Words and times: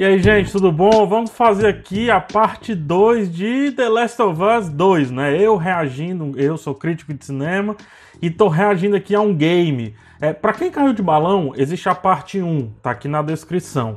E 0.00 0.02
aí, 0.02 0.18
gente, 0.18 0.50
tudo 0.50 0.72
bom? 0.72 1.06
Vamos 1.06 1.30
fazer 1.30 1.66
aqui 1.66 2.10
a 2.10 2.18
parte 2.18 2.74
2 2.74 3.30
de 3.30 3.70
The 3.72 3.86
Last 3.86 4.22
of 4.22 4.40
Us 4.42 4.70
2, 4.70 5.10
né? 5.10 5.38
Eu 5.38 5.58
reagindo, 5.58 6.32
eu 6.38 6.56
sou 6.56 6.74
crítico 6.74 7.12
de 7.12 7.22
cinema 7.22 7.76
e 8.22 8.30
tô 8.30 8.48
reagindo 8.48 8.96
aqui 8.96 9.14
a 9.14 9.20
um 9.20 9.34
game. 9.34 9.94
É, 10.18 10.32
para 10.32 10.54
quem 10.54 10.70
caiu 10.70 10.94
de 10.94 11.02
balão, 11.02 11.52
existe 11.54 11.86
a 11.86 11.94
parte 11.94 12.40
1, 12.40 12.76
tá 12.82 12.92
aqui 12.92 13.08
na 13.08 13.20
descrição. 13.20 13.96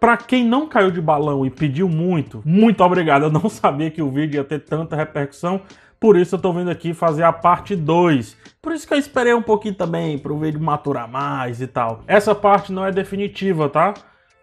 Para 0.00 0.16
quem 0.16 0.44
não 0.44 0.66
caiu 0.66 0.90
de 0.90 1.00
balão 1.00 1.46
e 1.46 1.50
pediu 1.50 1.88
muito, 1.88 2.42
muito 2.44 2.82
obrigado. 2.82 3.26
Eu 3.26 3.30
não 3.30 3.46
sabia 3.48 3.92
que 3.92 4.02
o 4.02 4.10
vídeo 4.10 4.38
ia 4.38 4.44
ter 4.44 4.58
tanta 4.58 4.96
repercussão, 4.96 5.60
por 6.00 6.16
isso 6.16 6.34
eu 6.34 6.40
tô 6.40 6.52
vindo 6.52 6.68
aqui 6.68 6.92
fazer 6.92 7.22
a 7.22 7.32
parte 7.32 7.76
2. 7.76 8.36
Por 8.60 8.72
isso 8.72 8.88
que 8.88 8.94
eu 8.94 8.98
esperei 8.98 9.32
um 9.32 9.40
pouquinho 9.40 9.76
também 9.76 10.18
para 10.18 10.32
o 10.32 10.38
vídeo 10.40 10.60
maturar 10.60 11.08
mais 11.08 11.60
e 11.60 11.68
tal. 11.68 12.02
Essa 12.08 12.34
parte 12.34 12.72
não 12.72 12.84
é 12.84 12.90
definitiva, 12.90 13.68
tá? 13.68 13.94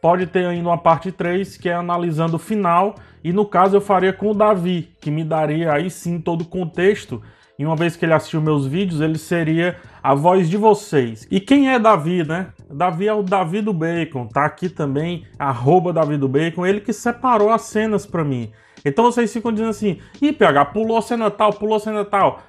Pode 0.01 0.25
ter 0.27 0.45
ainda 0.45 0.67
uma 0.67 0.77
parte 0.77 1.11
3, 1.11 1.57
que 1.57 1.69
é 1.69 1.73
analisando 1.73 2.35
o 2.37 2.39
final, 2.39 2.95
e 3.23 3.31
no 3.31 3.45
caso 3.45 3.77
eu 3.77 3.81
faria 3.81 4.11
com 4.11 4.31
o 4.31 4.33
Davi, 4.33 4.89
que 4.99 5.11
me 5.11 5.23
daria 5.23 5.71
aí 5.71 5.89
sim 5.89 6.19
todo 6.19 6.41
o 6.41 6.45
contexto 6.45 7.21
e 7.61 7.65
uma 7.65 7.75
vez 7.75 7.95
que 7.95 8.03
ele 8.03 8.13
assistiu 8.13 8.41
meus 8.41 8.65
vídeos, 8.65 9.01
ele 9.01 9.19
seria 9.19 9.77
a 10.01 10.15
voz 10.15 10.49
de 10.49 10.57
vocês. 10.57 11.27
E 11.29 11.39
quem 11.39 11.69
é 11.69 11.77
Davi, 11.77 12.23
né? 12.23 12.47
Davi 12.67 13.07
é 13.07 13.13
o 13.13 13.21
Davi 13.21 13.61
do 13.61 13.71
Bacon, 13.71 14.25
tá 14.25 14.45
aqui 14.45 14.67
também, 14.67 15.27
arroba 15.37 15.93
Davi 15.93 16.17
do 16.17 16.27
Bacon, 16.27 16.65
ele 16.65 16.81
que 16.81 16.91
separou 16.91 17.51
as 17.51 17.61
cenas 17.61 18.03
para 18.03 18.23
mim. 18.23 18.51
Então 18.83 19.05
vocês 19.05 19.31
ficam 19.31 19.51
dizendo 19.51 19.69
assim, 19.69 19.99
ih, 20.19 20.33
PH, 20.33 20.65
pulou 20.65 20.99
cena 21.03 21.29
tal, 21.29 21.53
pulou 21.53 21.79
cena 21.79 22.03
tal. 22.03 22.41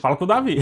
Fala 0.00 0.16
com 0.16 0.24
o 0.24 0.26
Davi. 0.26 0.58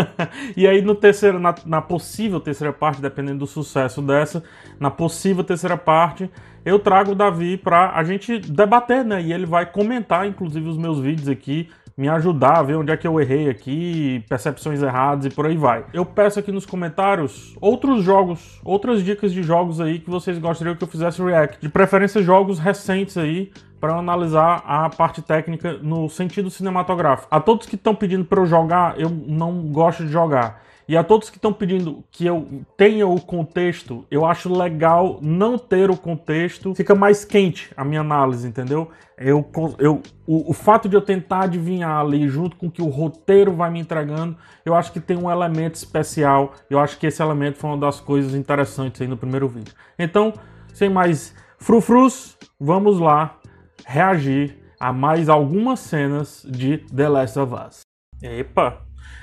e 0.56 0.68
aí 0.68 0.82
no 0.82 0.94
terceiro, 0.94 1.40
na, 1.40 1.54
na, 1.64 1.80
possível 1.80 2.38
terceira 2.38 2.72
parte, 2.72 3.00
dependendo 3.00 3.38
do 3.40 3.46
sucesso 3.46 4.02
dessa, 4.02 4.44
na 4.78 4.90
possível 4.90 5.42
terceira 5.42 5.76
parte, 5.76 6.30
eu 6.64 6.78
trago 6.78 7.12
o 7.12 7.14
Davi 7.14 7.56
para 7.56 7.92
a 7.96 8.04
gente 8.04 8.38
debater, 8.38 9.04
né? 9.04 9.22
E 9.22 9.32
ele 9.32 9.46
vai 9.46 9.64
comentar, 9.64 10.26
inclusive, 10.26 10.68
os 10.68 10.76
meus 10.76 11.00
vídeos 11.00 11.28
aqui, 11.28 11.68
me 11.96 12.08
ajudar 12.08 12.58
a 12.58 12.62
ver 12.62 12.74
onde 12.74 12.92
é 12.92 12.96
que 12.96 13.06
eu 13.06 13.20
errei 13.20 13.48
aqui, 13.48 14.24
percepções 14.28 14.82
erradas 14.82 15.26
e 15.26 15.30
por 15.30 15.46
aí 15.46 15.56
vai. 15.56 15.84
Eu 15.92 16.04
peço 16.04 16.38
aqui 16.38 16.50
nos 16.50 16.66
comentários 16.66 17.56
outros 17.60 18.02
jogos, 18.02 18.60
outras 18.64 19.02
dicas 19.02 19.32
de 19.32 19.42
jogos 19.42 19.80
aí 19.80 20.00
que 20.00 20.10
vocês 20.10 20.38
gostariam 20.38 20.74
que 20.74 20.82
eu 20.82 20.88
fizesse 20.88 21.22
react. 21.22 21.60
De 21.60 21.68
preferência 21.68 22.20
jogos 22.22 22.58
recentes 22.58 23.16
aí, 23.16 23.52
para 23.84 23.98
analisar 23.98 24.64
a 24.66 24.88
parte 24.88 25.20
técnica 25.20 25.74
no 25.74 26.08
sentido 26.08 26.48
cinematográfico. 26.48 27.28
A 27.30 27.38
todos 27.38 27.66
que 27.66 27.74
estão 27.74 27.94
pedindo 27.94 28.24
para 28.24 28.40
eu 28.40 28.46
jogar, 28.46 28.98
eu 28.98 29.10
não 29.10 29.60
gosto 29.64 30.06
de 30.06 30.10
jogar. 30.10 30.62
E 30.88 30.96
a 30.96 31.04
todos 31.04 31.28
que 31.28 31.36
estão 31.36 31.52
pedindo 31.52 32.02
que 32.10 32.24
eu 32.24 32.64
tenha 32.78 33.06
o 33.06 33.20
contexto, 33.20 34.06
eu 34.10 34.24
acho 34.24 34.50
legal 34.50 35.18
não 35.20 35.58
ter 35.58 35.90
o 35.90 35.98
contexto, 35.98 36.74
fica 36.74 36.94
mais 36.94 37.26
quente 37.26 37.70
a 37.76 37.84
minha 37.84 38.00
análise, 38.00 38.48
entendeu? 38.48 38.90
Eu, 39.18 39.46
eu, 39.78 40.00
o, 40.26 40.50
o 40.50 40.54
fato 40.54 40.88
de 40.88 40.96
eu 40.96 41.02
tentar 41.02 41.42
adivinhar 41.42 42.00
ali, 42.00 42.26
junto 42.26 42.56
com 42.56 42.68
o 42.68 42.70
que 42.70 42.80
o 42.80 42.88
roteiro 42.88 43.52
vai 43.52 43.70
me 43.70 43.80
entregando, 43.80 44.34
eu 44.64 44.74
acho 44.74 44.92
que 44.92 45.00
tem 45.00 45.18
um 45.18 45.30
elemento 45.30 45.74
especial. 45.74 46.54
Eu 46.70 46.78
acho 46.78 46.98
que 46.98 47.06
esse 47.06 47.22
elemento 47.22 47.58
foi 47.58 47.68
uma 47.68 47.78
das 47.78 48.00
coisas 48.00 48.34
interessantes 48.34 49.02
aí 49.02 49.06
no 49.06 49.18
primeiro 49.18 49.46
vídeo. 49.46 49.74
Então, 49.98 50.32
sem 50.72 50.88
mais 50.88 51.34
frufrus, 51.58 52.38
vamos 52.58 52.98
lá 52.98 53.40
reagir 53.86 54.58
a 54.78 54.92
mais 54.92 55.28
algumas 55.28 55.80
cenas 55.80 56.44
de 56.48 56.78
The 56.78 57.08
Last 57.08 57.38
of 57.38 57.54
Us. 57.54 57.80
Epa! 58.22 58.82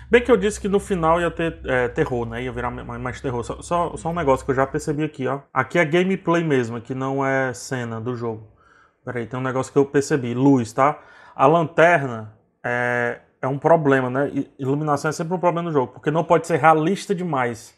Bem 0.09 0.21
que 0.21 0.29
eu 0.29 0.35
disse 0.35 0.59
que 0.59 0.67
no 0.67 0.79
final 0.79 1.21
ia 1.21 1.31
ter 1.31 1.59
é, 1.65 1.87
terror, 1.87 2.25
né? 2.25 2.43
Ia 2.43 2.51
virar 2.51 2.69
mais 2.69 3.21
terror. 3.21 3.43
Só, 3.43 3.61
só, 3.61 3.95
só, 3.95 4.09
um 4.09 4.13
negócio 4.13 4.45
que 4.45 4.51
eu 4.51 4.55
já 4.55 4.67
percebi 4.67 5.03
aqui, 5.03 5.25
ó. 5.25 5.39
Aqui 5.53 5.79
é 5.79 5.85
gameplay 5.85 6.43
mesmo, 6.43 6.75
aqui 6.75 6.93
não 6.93 7.25
é 7.25 7.53
cena 7.53 8.01
do 8.01 8.13
jogo. 8.15 8.45
Peraí, 9.05 9.25
tem 9.25 9.39
um 9.39 9.43
negócio 9.43 9.71
que 9.71 9.79
eu 9.79 9.85
percebi. 9.85 10.33
Luz, 10.33 10.73
tá? 10.73 10.99
A 11.33 11.47
lanterna 11.47 12.33
é, 12.63 13.21
é 13.41 13.47
um 13.47 13.57
problema, 13.57 14.09
né? 14.09 14.31
Iluminação 14.59 15.09
é 15.09 15.11
sempre 15.13 15.33
um 15.33 15.39
problema 15.39 15.69
no 15.69 15.71
jogo, 15.71 15.93
porque 15.93 16.11
não 16.11 16.23
pode 16.25 16.45
ser 16.45 16.59
realista 16.59 17.15
demais. 17.15 17.73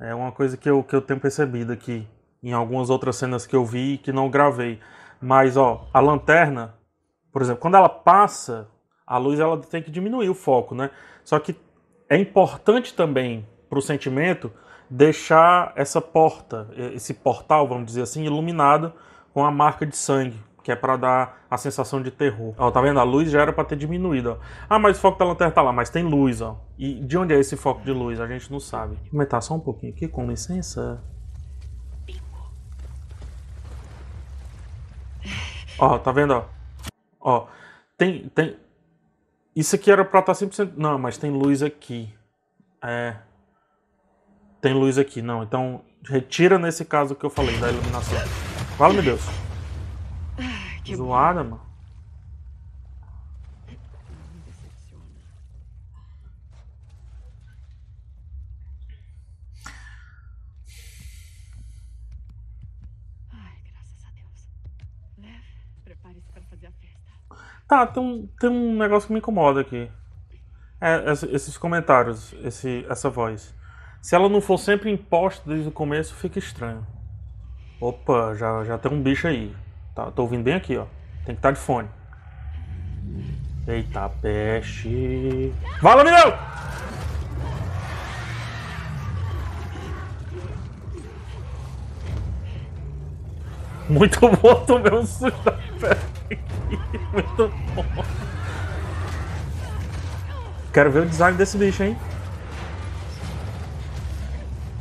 É 0.00 0.14
uma 0.14 0.32
coisa 0.32 0.56
que 0.56 0.68
eu, 0.68 0.82
que 0.82 0.96
eu 0.96 1.00
tenho 1.00 1.20
percebido 1.20 1.72
aqui. 1.72 2.08
Em 2.42 2.52
algumas 2.52 2.90
outras 2.90 3.16
cenas 3.16 3.46
que 3.46 3.54
eu 3.54 3.64
vi 3.64 3.94
e 3.94 3.98
que 3.98 4.12
não 4.12 4.28
gravei. 4.28 4.80
Mas, 5.20 5.56
ó, 5.56 5.88
a 5.92 6.00
lanterna, 6.00 6.74
por 7.32 7.42
exemplo, 7.42 7.60
quando 7.60 7.76
ela 7.76 7.88
passa, 7.88 8.68
a 9.06 9.18
luz 9.18 9.40
ela 9.40 9.56
tem 9.58 9.82
que 9.82 9.90
diminuir 9.90 10.28
o 10.28 10.34
foco, 10.34 10.74
né? 10.74 10.90
Só 11.24 11.38
que 11.38 11.56
é 12.08 12.16
importante 12.16 12.94
também 12.94 13.46
para 13.68 13.78
o 13.78 13.82
sentimento 13.82 14.50
deixar 14.88 15.72
essa 15.76 16.00
porta, 16.00 16.68
esse 16.94 17.14
portal, 17.14 17.68
vamos 17.68 17.86
dizer 17.86 18.02
assim, 18.02 18.24
iluminado 18.24 18.92
com 19.34 19.44
a 19.44 19.50
marca 19.50 19.84
de 19.84 19.96
sangue, 19.96 20.38
que 20.62 20.72
é 20.72 20.76
para 20.76 20.96
dar 20.96 21.46
a 21.50 21.56
sensação 21.56 22.02
de 22.02 22.10
terror. 22.10 22.54
Ó, 22.56 22.70
tá 22.70 22.80
vendo? 22.80 22.98
A 22.98 23.02
luz 23.02 23.30
já 23.30 23.42
era 23.42 23.52
para 23.52 23.64
ter 23.64 23.76
diminuído. 23.76 24.32
Ó. 24.32 24.36
Ah, 24.68 24.78
mas 24.78 24.96
o 24.96 25.00
foco 25.00 25.18
da 25.18 25.24
lanterna 25.24 25.52
tá 25.52 25.62
lá, 25.62 25.72
mas 25.72 25.90
tem 25.90 26.02
luz, 26.02 26.40
ó. 26.40 26.58
E 26.78 26.94
de 26.94 27.18
onde 27.18 27.34
é 27.34 27.38
esse 27.38 27.56
foco 27.56 27.82
de 27.82 27.92
luz? 27.92 28.20
A 28.20 28.26
gente 28.26 28.50
não 28.50 28.60
sabe. 28.60 28.96
Vou 28.96 29.20
aumentar 29.20 29.40
só 29.40 29.54
um 29.54 29.60
pouquinho 29.60 29.92
aqui, 29.92 30.08
com 30.08 30.26
licença. 30.26 31.02
Ó, 35.78 35.98
tá 35.98 36.12
vendo, 36.12 36.34
ó? 36.34 36.44
Ó, 37.20 37.46
tem, 37.96 38.28
tem, 38.28 38.56
isso 39.54 39.74
aqui 39.74 39.90
era 39.90 40.04
pra 40.04 40.20
estar 40.20 40.34
tá 40.34 40.46
100%. 40.46 40.74
Não, 40.76 40.98
mas 40.98 41.18
tem 41.18 41.30
luz 41.30 41.62
aqui. 41.62 42.08
É. 42.82 43.16
Tem 44.60 44.72
luz 44.72 44.98
aqui, 44.98 45.20
não. 45.20 45.42
Então, 45.42 45.82
retira 46.04 46.58
nesse 46.58 46.84
caso 46.84 47.14
que 47.14 47.24
eu 47.24 47.30
falei, 47.30 47.58
da 47.58 47.68
iluminação. 47.68 48.18
Fala, 48.76 48.94
meu 48.94 49.02
Deus. 49.02 49.20
Que 50.84 50.94
Zoada, 50.94 51.42
mano. 51.42 51.67
Tá, 67.68 67.86
tem 67.86 68.02
um, 68.02 68.26
tem 68.40 68.48
um 68.48 68.78
negócio 68.78 69.06
que 69.06 69.12
me 69.12 69.18
incomoda 69.18 69.60
aqui. 69.60 69.90
É, 70.80 71.12
esses 71.32 71.58
comentários, 71.58 72.34
esse, 72.42 72.86
essa 72.88 73.10
voz. 73.10 73.54
Se 74.00 74.14
ela 74.14 74.26
não 74.26 74.40
for 74.40 74.56
sempre 74.56 74.90
imposta 74.90 75.42
desde 75.46 75.68
o 75.68 75.72
começo, 75.72 76.14
fica 76.14 76.38
estranho. 76.38 76.86
Opa, 77.78 78.34
já, 78.34 78.64
já 78.64 78.78
tem 78.78 78.90
um 78.90 79.02
bicho 79.02 79.28
aí. 79.28 79.54
Tá, 79.94 80.10
tô 80.10 80.22
ouvindo 80.22 80.44
bem 80.44 80.54
aqui, 80.54 80.78
ó. 80.78 80.86
Tem 81.26 81.34
que 81.34 81.40
estar 81.40 81.50
tá 81.50 81.52
de 81.52 81.60
fone. 81.60 81.88
Eita, 83.66 84.08
peste. 84.22 85.52
Vala, 85.82 86.04
menino! 86.04 86.32
Muito 93.90 94.20
bom, 94.40 94.64
tomei 94.64 94.92
um 94.94 95.04
susto 95.04 95.44
da 95.44 95.52
peste. 95.52 96.17
Muito 97.12 97.52
bom. 97.74 97.84
Quero 100.72 100.90
ver 100.90 101.02
o 101.02 101.06
design 101.06 101.36
desse 101.36 101.56
bicho, 101.56 101.82
hein? 101.82 101.96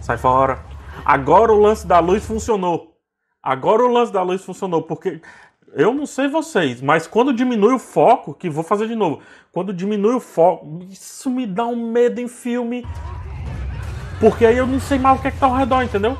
Sai 0.01 0.17
fora. 0.17 0.59
Agora 1.03 1.51
o 1.51 1.59
lance 1.59 1.87
da 1.87 1.99
luz 1.99 2.25
funcionou. 2.25 2.97
Agora 3.41 3.83
o 3.83 3.91
lance 3.91 4.11
da 4.11 4.21
luz 4.21 4.43
funcionou, 4.43 4.83
porque 4.83 5.21
eu 5.73 5.93
não 5.93 6.05
sei 6.05 6.27
vocês, 6.27 6.81
mas 6.81 7.07
quando 7.07 7.33
diminui 7.33 7.73
o 7.73 7.79
foco, 7.79 8.33
que 8.33 8.49
vou 8.49 8.63
fazer 8.63 8.87
de 8.87 8.95
novo, 8.95 9.21
quando 9.51 9.73
diminui 9.73 10.15
o 10.15 10.19
foco, 10.19 10.79
isso 10.89 11.29
me 11.29 11.45
dá 11.45 11.65
um 11.65 11.91
medo 11.91 12.19
em 12.19 12.27
filme, 12.27 12.85
porque 14.19 14.45
aí 14.45 14.57
eu 14.57 14.67
não 14.67 14.79
sei 14.79 14.97
mais 14.97 15.17
o 15.17 15.21
que 15.21 15.27
é 15.27 15.31
que 15.31 15.39
tá 15.39 15.45
ao 15.45 15.55
redor, 15.55 15.83
entendeu? 15.83 16.17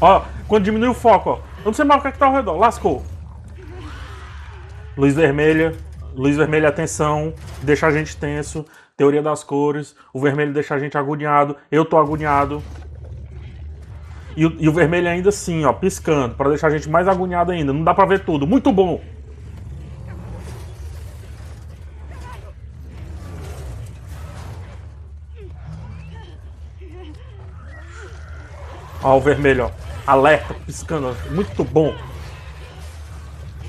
Ó, 0.00 0.22
quando 0.48 0.64
diminui 0.64 0.88
o 0.88 0.94
foco, 0.94 1.30
ó, 1.30 1.51
eu 1.62 1.66
não 1.66 1.72
sei 1.72 1.84
mais 1.84 2.00
o 2.00 2.02
que, 2.02 2.08
é 2.08 2.12
que 2.12 2.18
tá 2.18 2.26
ao 2.26 2.32
redor. 2.32 2.56
Lascou. 2.56 3.04
Luz 4.96 5.14
vermelha. 5.14 5.74
Luz 6.12 6.36
vermelha, 6.36 6.68
atenção. 6.68 7.32
Deixa 7.62 7.86
a 7.86 7.92
gente 7.92 8.16
tenso. 8.16 8.66
Teoria 8.96 9.22
das 9.22 9.44
cores. 9.44 9.94
O 10.12 10.20
vermelho 10.20 10.52
deixa 10.52 10.74
a 10.74 10.78
gente 10.78 10.98
agoniado. 10.98 11.56
Eu 11.70 11.84
tô 11.84 11.96
agoniado. 11.96 12.60
E 14.36 14.44
o, 14.44 14.56
e 14.58 14.68
o 14.68 14.72
vermelho 14.72 15.08
ainda 15.08 15.28
assim, 15.28 15.64
ó, 15.64 15.72
piscando. 15.72 16.34
para 16.34 16.48
deixar 16.48 16.66
a 16.66 16.70
gente 16.70 16.88
mais 16.90 17.06
agoniado 17.06 17.52
ainda. 17.52 17.72
Não 17.72 17.84
dá 17.84 17.94
pra 17.94 18.06
ver 18.06 18.24
tudo. 18.24 18.44
Muito 18.44 18.72
bom. 18.72 19.00
Ó, 29.04 29.16
o 29.16 29.20
vermelho, 29.20 29.66
ó 29.66 29.81
alerta 30.06 30.54
piscando, 30.66 31.16
muito 31.30 31.64
bom. 31.64 31.94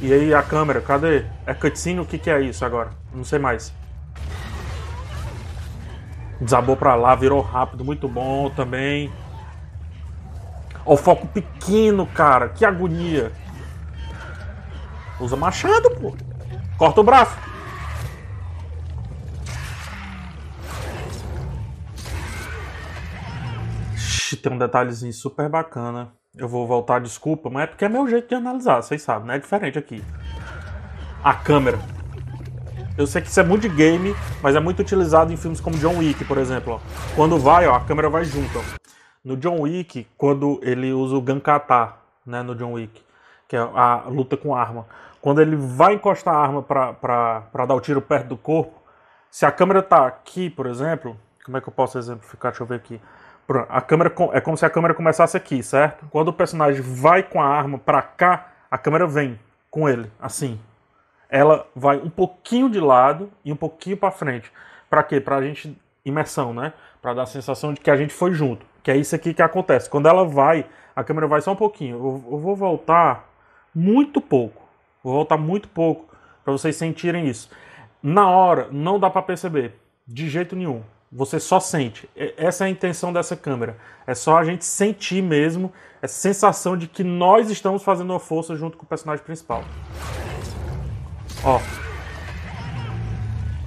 E 0.01 0.11
aí 0.11 0.33
a 0.33 0.41
câmera, 0.41 0.81
cadê? 0.81 1.25
É 1.45 1.53
cutscene? 1.53 1.99
O 1.99 2.05
que, 2.05 2.17
que 2.17 2.29
é 2.29 2.41
isso 2.41 2.65
agora? 2.65 2.91
Não 3.13 3.23
sei 3.23 3.39
mais. 3.39 3.73
Desabou 6.41 6.75
pra 6.75 6.95
lá, 6.95 7.15
virou 7.15 7.41
rápido, 7.41 7.85
muito 7.85 8.07
bom 8.07 8.49
também. 8.49 9.11
Ó, 10.85 10.93
o 10.93 10.97
foco 10.97 11.27
pequeno, 11.27 12.05
cara. 12.05 12.49
Que 12.49 12.65
agonia. 12.65 13.31
Usa 15.19 15.37
machado, 15.37 15.89
pô. 15.91 16.15
Corta 16.77 16.99
o 16.99 17.03
braço. 17.03 17.37
tem 24.43 24.51
um 24.51 24.57
detalhezinho 24.57 25.13
super 25.13 25.47
bacana. 25.47 26.13
Eu 26.35 26.47
vou 26.47 26.65
voltar, 26.65 26.99
desculpa, 26.99 27.47
mas 27.47 27.65
é 27.65 27.67
porque 27.67 27.85
é 27.85 27.89
meu 27.89 28.07
jeito 28.07 28.27
de 28.27 28.33
analisar, 28.33 28.81
vocês 28.81 29.03
sabem, 29.03 29.27
né? 29.27 29.35
É 29.35 29.39
diferente 29.39 29.77
aqui. 29.77 30.03
A 31.23 31.35
câmera. 31.35 31.77
Eu 32.97 33.05
sei 33.05 33.21
que 33.21 33.27
isso 33.27 33.39
é 33.39 33.43
muito 33.43 33.69
de 33.69 33.75
game, 33.75 34.15
mas 34.41 34.55
é 34.55 34.59
muito 34.59 34.79
utilizado 34.79 35.31
em 35.31 35.37
filmes 35.37 35.61
como 35.61 35.77
John 35.77 35.99
Wick, 35.99 36.25
por 36.25 36.39
exemplo. 36.39 36.73
Ó. 36.73 37.15
Quando 37.15 37.37
vai, 37.37 37.67
ó, 37.67 37.75
a 37.75 37.81
câmera 37.81 38.09
vai 38.09 38.25
junto. 38.25 38.57
Ó. 38.57 38.61
No 39.23 39.37
John 39.37 39.61
Wick, 39.61 40.07
quando 40.17 40.59
ele 40.63 40.91
usa 40.91 41.15
o 41.15 41.21
Gankata, 41.21 41.93
né, 42.25 42.41
no 42.41 42.55
John 42.55 42.73
Wick, 42.73 42.99
que 43.47 43.55
é 43.55 43.59
a 43.59 44.05
luta 44.07 44.35
com 44.35 44.55
arma. 44.55 44.87
Quando 45.21 45.39
ele 45.39 45.55
vai 45.55 45.93
encostar 45.93 46.33
a 46.33 46.39
arma 46.39 46.63
para 46.63 47.65
dar 47.67 47.75
o 47.75 47.79
tiro 47.79 48.01
perto 48.01 48.29
do 48.29 48.37
corpo, 48.37 48.81
se 49.29 49.45
a 49.45 49.51
câmera 49.51 49.83
tá 49.83 50.07
aqui, 50.07 50.49
por 50.49 50.65
exemplo, 50.65 51.15
como 51.45 51.57
é 51.57 51.61
que 51.61 51.69
eu 51.69 51.73
posso 51.73 51.99
exemplificar? 51.99 52.51
Deixa 52.51 52.63
eu 52.63 52.67
ver 52.67 52.75
aqui. 52.75 52.99
A 53.69 53.81
câmera 53.81 54.13
é 54.31 54.41
como 54.41 54.55
se 54.55 54.65
a 54.65 54.69
câmera 54.69 54.93
começasse 54.93 55.35
aqui, 55.35 55.61
certo? 55.61 56.05
Quando 56.09 56.29
o 56.29 56.33
personagem 56.33 56.81
vai 56.81 57.23
com 57.23 57.41
a 57.41 57.45
arma 57.45 57.77
para 57.77 58.01
cá, 58.01 58.47
a 58.71 58.77
câmera 58.77 59.05
vem 59.05 59.39
com 59.69 59.89
ele, 59.89 60.09
assim. 60.19 60.59
Ela 61.29 61.67
vai 61.75 61.97
um 61.97 62.09
pouquinho 62.09 62.69
de 62.69 62.79
lado 62.79 63.29
e 63.43 63.51
um 63.51 63.55
pouquinho 63.55 63.97
para 63.97 64.11
frente. 64.11 64.51
Para 64.89 65.03
quê? 65.03 65.19
Para 65.19 65.37
a 65.37 65.41
gente 65.41 65.77
imersão, 66.05 66.53
né? 66.53 66.73
Para 67.01 67.13
dar 67.13 67.23
a 67.23 67.25
sensação 67.27 67.73
de 67.73 67.81
que 67.81 67.89
a 67.89 67.97
gente 67.97 68.13
foi 68.13 68.33
junto. 68.33 68.65
Que 68.81 68.91
é 68.91 68.97
isso 68.97 69.15
aqui 69.15 69.33
que 69.33 69.41
acontece. 69.41 69.89
Quando 69.89 70.07
ela 70.07 70.25
vai, 70.25 70.65
a 70.95 71.03
câmera 71.03 71.27
vai 71.27 71.41
só 71.41 71.51
um 71.51 71.55
pouquinho. 71.55 71.97
Eu, 71.97 72.33
eu 72.33 72.37
vou 72.37 72.55
voltar 72.55 73.29
muito 73.73 74.21
pouco. 74.21 74.61
Vou 75.03 75.13
voltar 75.13 75.37
muito 75.37 75.67
pouco 75.67 76.13
para 76.43 76.53
vocês 76.53 76.75
sentirem 76.75 77.27
isso. 77.27 77.49
Na 78.01 78.29
hora 78.29 78.67
não 78.71 78.99
dá 78.99 79.09
para 79.09 79.21
perceber 79.21 79.73
de 80.07 80.29
jeito 80.29 80.55
nenhum. 80.55 80.83
Você 81.15 81.39
só 81.39 81.59
sente. 81.59 82.09
Essa 82.35 82.63
é 82.63 82.67
a 82.67 82.69
intenção 82.69 83.13
dessa 83.13 83.35
câmera. 83.35 83.77
É 84.07 84.15
só 84.15 84.37
a 84.37 84.43
gente 84.43 84.65
sentir 84.65 85.21
mesmo 85.21 85.71
essa 86.01 86.15
sensação 86.15 86.75
de 86.75 86.87
que 86.87 87.03
nós 87.03 87.51
estamos 87.51 87.83
fazendo 87.83 88.09
uma 88.09 88.19
força 88.19 88.55
junto 88.55 88.77
com 88.77 88.83
o 88.83 88.87
personagem 88.87 89.23
principal. 89.23 89.63
Ó. 91.43 91.59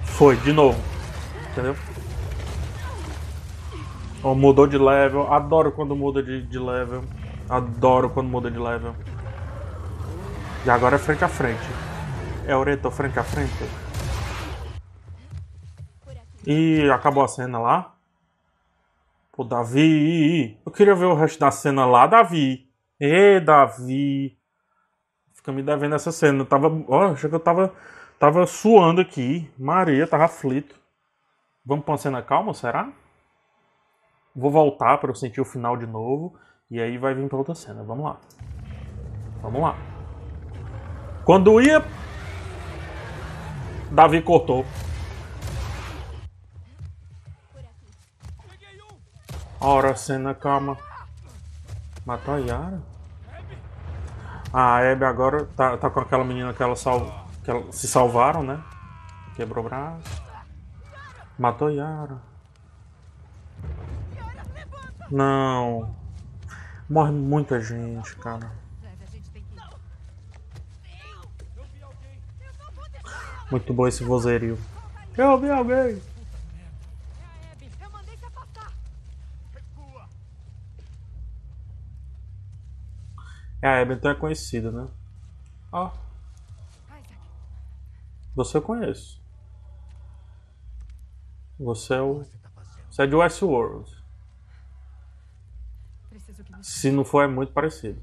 Foi, 0.03 0.37
de 0.39 0.53
novo. 0.53 0.81
Entendeu? 1.53 1.77
Ó, 4.25 4.35
mudou 4.35 4.67
de 4.67 4.77
level. 4.77 5.33
Adoro 5.33 5.71
quando 5.71 5.95
muda 5.95 6.21
de, 6.21 6.43
de 6.43 6.59
level. 6.59 7.05
Adoro 7.49 8.11
quando 8.11 8.29
muda 8.29 8.51
de 8.51 8.59
level. 8.59 8.93
E 10.65 10.71
agora 10.71 10.97
é 10.97 10.99
frente 10.99 11.25
a 11.25 11.29
frente. 11.29 11.69
É 12.45 12.57
Oreto 12.57 12.91
frente 12.91 13.17
a 13.21 13.25
frente. 13.25 13.86
E 16.47 16.89
acabou 16.91 17.25
a 17.25 17.29
cena 17.29 17.59
lá. 17.59 17.95
Pô, 19.33 19.43
Davi. 19.43 20.59
Eu 20.65 20.71
queria 20.71 20.95
ver 20.95 21.07
o 21.07 21.15
resto 21.15 21.41
da 21.41 21.51
cena 21.51 21.85
lá, 21.85 22.07
Davi. 22.07 22.71
Ê, 23.01 23.41
Davi. 23.41 24.39
Fica 25.35 25.51
me 25.51 25.63
devendo 25.63 25.97
essa 25.97 26.13
cena. 26.13 26.39
Eu 26.41 26.47
tava. 26.47 26.69
Ó, 26.89 27.13
achei 27.13 27.29
que 27.29 27.35
eu 27.35 27.41
tava. 27.41 27.75
Tava 28.19 28.47
suando 28.47 29.01
aqui. 29.01 29.51
Maria, 29.59 30.07
tava 30.07 30.25
aflito. 30.25 30.77
Vamos 31.65 31.85
pra 31.85 31.93
uma 31.93 31.99
cena 31.99 32.23
calma, 32.23 32.55
será? 32.55 32.89
Vou 34.35 34.51
voltar 34.51 34.99
para 34.99 35.11
eu 35.11 35.15
sentir 35.15 35.41
o 35.41 35.45
final 35.45 35.77
de 35.77 35.87
novo. 35.87 36.39
E 36.71 36.81
aí 36.81 36.97
vai 36.97 37.13
vir 37.13 37.29
pra 37.29 37.39
outra 37.39 37.55
cena. 37.55 37.83
Vamos 37.83 38.05
lá. 38.05 38.17
Vamos 39.43 39.61
lá. 39.61 39.77
Quando 41.25 41.61
ia. 41.61 41.85
Davi 43.91 44.23
cortou. 44.23 44.65
Ora, 49.69 49.97
cena, 49.97 50.33
calma. 50.33 50.79
Matou 52.05 52.35
a 52.35 52.39
Yara? 52.39 52.81
Ah, 54.53 54.77
a 54.77 54.93
Abby 54.93 55.05
agora 55.05 55.45
tá, 55.57 55.77
tá 55.77 55.91
com 55.91 55.99
aquela 55.99 56.23
menina 56.23 56.55
que 56.55 56.63
ela, 56.63 56.77
sal, 56.77 57.27
que 57.43 57.51
ela 57.51 57.73
se 57.73 57.89
salvaram, 57.89 58.45
né? 58.45 58.63
Quebrou 59.35 59.65
o 59.65 59.69
braço. 59.69 60.23
Matou 61.37 61.67
a 61.67 61.73
Yara. 61.73 62.19
Não. 65.11 65.93
Morre 66.89 67.11
muita 67.11 67.61
gente, 67.61 68.15
cara. 68.19 68.53
Muito 73.51 73.75
bom 73.75 73.89
esse 73.89 74.05
vozerio. 74.05 74.57
Eu 75.17 75.41
vi 75.41 75.51
alguém. 75.51 76.01
É, 83.67 83.69
a 83.69 83.83
Abington 83.83 84.11
é 84.11 84.15
conhecida, 84.15 84.71
né? 84.71 84.87
Ó. 85.73 85.91
Você 88.37 88.59
eu 88.59 88.63
conheço. 88.63 89.21
Você 91.59 91.95
é 91.95 92.01
o. 92.01 92.25
Você 92.89 93.03
é 93.03 93.07
de 93.09 93.17
Westworld. 93.17 93.91
Se 96.63 96.93
não 96.93 97.05
for, 97.05 97.25
é 97.25 97.27
muito 97.27 97.53
parecido. 97.53 98.01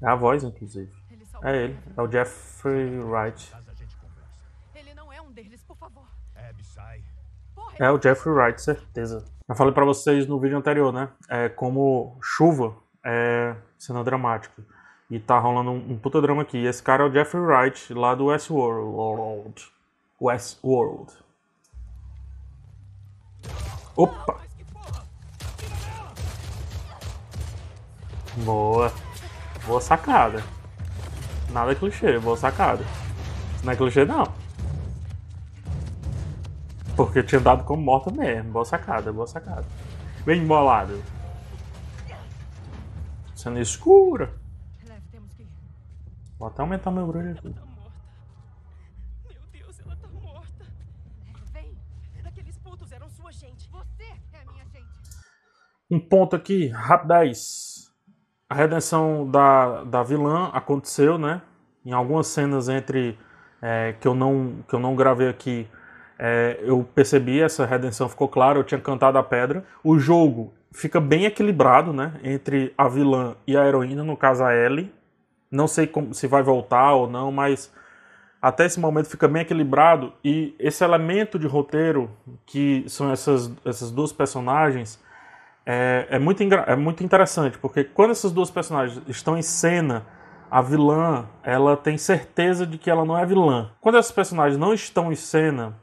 É 0.00 0.08
a 0.08 0.14
voz, 0.14 0.44
inclusive. 0.44 0.92
É 1.42 1.64
ele. 1.64 1.78
É 1.96 2.00
o 2.00 2.08
Jeffrey 2.08 3.00
Wright. 3.00 3.52
É. 6.36 6.54
É 7.80 7.90
o 7.90 8.00
Jeffrey 8.00 8.32
Wright, 8.32 8.62
certeza. 8.62 9.24
Eu 9.50 9.56
falei 9.56 9.74
para 9.74 9.84
vocês 9.84 10.28
no 10.28 10.38
vídeo 10.38 10.56
anterior, 10.56 10.92
né? 10.92 11.08
É 11.28 11.48
como 11.48 12.16
chuva 12.22 12.72
é 13.04 13.56
cena 13.76 14.04
dramática. 14.04 14.62
E 15.10 15.18
tá 15.18 15.40
rolando 15.40 15.72
um, 15.72 15.98
puta 15.98 16.22
drama 16.22 16.42
aqui. 16.42 16.64
Esse 16.64 16.80
cara 16.80 17.02
é 17.02 17.08
o 17.08 17.12
Jeffrey 17.12 17.42
Wright, 17.42 17.92
lá 17.92 18.14
do 18.14 18.26
Westworld. 18.26 19.60
Westworld. 20.22 21.12
Opa! 23.96 24.40
Boa. 28.44 28.92
Boa 29.66 29.80
sacada. 29.80 30.44
Nada 31.50 31.74
clichê, 31.74 32.20
boa 32.20 32.36
sacada. 32.36 32.84
Não 33.64 33.72
é 33.72 33.76
clichê 33.76 34.04
não. 34.04 34.32
Porque 37.00 37.22
tinha 37.22 37.40
dado 37.40 37.64
como 37.64 37.82
morta 37.82 38.10
mesmo. 38.10 38.52
Boa 38.52 38.64
sacada, 38.66 39.10
boa 39.10 39.26
sacada. 39.26 39.64
Bem 40.22 40.42
embolado. 40.42 41.02
Cena 43.34 43.58
escura. 43.58 44.34
Vou 46.38 46.48
até 46.48 46.60
aumentar 46.60 46.90
meu 46.90 47.06
brilho 47.06 47.30
aqui. 47.30 47.54
Um 55.90 55.98
ponto 55.98 56.36
aqui, 56.36 56.68
rapidez. 56.68 57.90
A 58.46 58.54
redenção 58.54 59.26
da, 59.30 59.84
da 59.84 60.02
vilã 60.02 60.50
aconteceu, 60.52 61.16
né? 61.16 61.40
Em 61.82 61.92
algumas 61.92 62.26
cenas 62.26 62.68
entre 62.68 63.18
é, 63.62 63.94
que, 63.94 64.06
eu 64.06 64.14
não, 64.14 64.62
que 64.68 64.74
eu 64.74 64.78
não 64.78 64.94
gravei 64.94 65.30
aqui 65.30 65.66
é, 66.22 66.60
eu 66.62 66.86
percebi 66.94 67.40
essa 67.40 67.64
redenção, 67.64 68.06
ficou 68.06 68.28
claro, 68.28 68.60
eu 68.60 68.64
tinha 68.64 68.78
cantado 68.78 69.16
a 69.16 69.22
pedra. 69.22 69.64
O 69.82 69.98
jogo 69.98 70.52
fica 70.70 71.00
bem 71.00 71.24
equilibrado, 71.24 71.94
né? 71.94 72.12
Entre 72.22 72.74
a 72.76 72.86
vilã 72.88 73.36
e 73.46 73.56
a 73.56 73.66
heroína, 73.66 74.04
no 74.04 74.14
caso 74.18 74.44
a 74.44 74.54
Ellie. 74.54 74.92
Não 75.50 75.66
sei 75.66 75.86
como, 75.86 76.12
se 76.12 76.26
vai 76.26 76.42
voltar 76.42 76.92
ou 76.92 77.08
não, 77.08 77.32
mas 77.32 77.72
até 78.40 78.66
esse 78.66 78.78
momento 78.78 79.08
fica 79.08 79.26
bem 79.26 79.40
equilibrado. 79.40 80.12
E 80.22 80.54
esse 80.58 80.84
elemento 80.84 81.38
de 81.38 81.46
roteiro, 81.46 82.10
que 82.44 82.84
são 82.86 83.10
essas, 83.10 83.50
essas 83.64 83.90
duas 83.90 84.12
personagens, 84.12 85.02
é, 85.64 86.06
é, 86.10 86.18
muito, 86.18 86.42
é 86.42 86.76
muito 86.76 87.02
interessante, 87.02 87.56
porque 87.56 87.82
quando 87.82 88.10
essas 88.10 88.30
duas 88.30 88.50
personagens 88.50 89.00
estão 89.08 89.38
em 89.38 89.42
cena, 89.42 90.04
a 90.50 90.60
vilã 90.60 91.30
ela 91.42 91.78
tem 91.78 91.96
certeza 91.96 92.66
de 92.66 92.76
que 92.76 92.90
ela 92.90 93.06
não 93.06 93.16
é 93.16 93.24
vilã. 93.24 93.70
Quando 93.80 93.96
esses 93.96 94.12
personagens 94.12 94.58
não 94.58 94.74
estão 94.74 95.10
em 95.10 95.16
cena, 95.16 95.74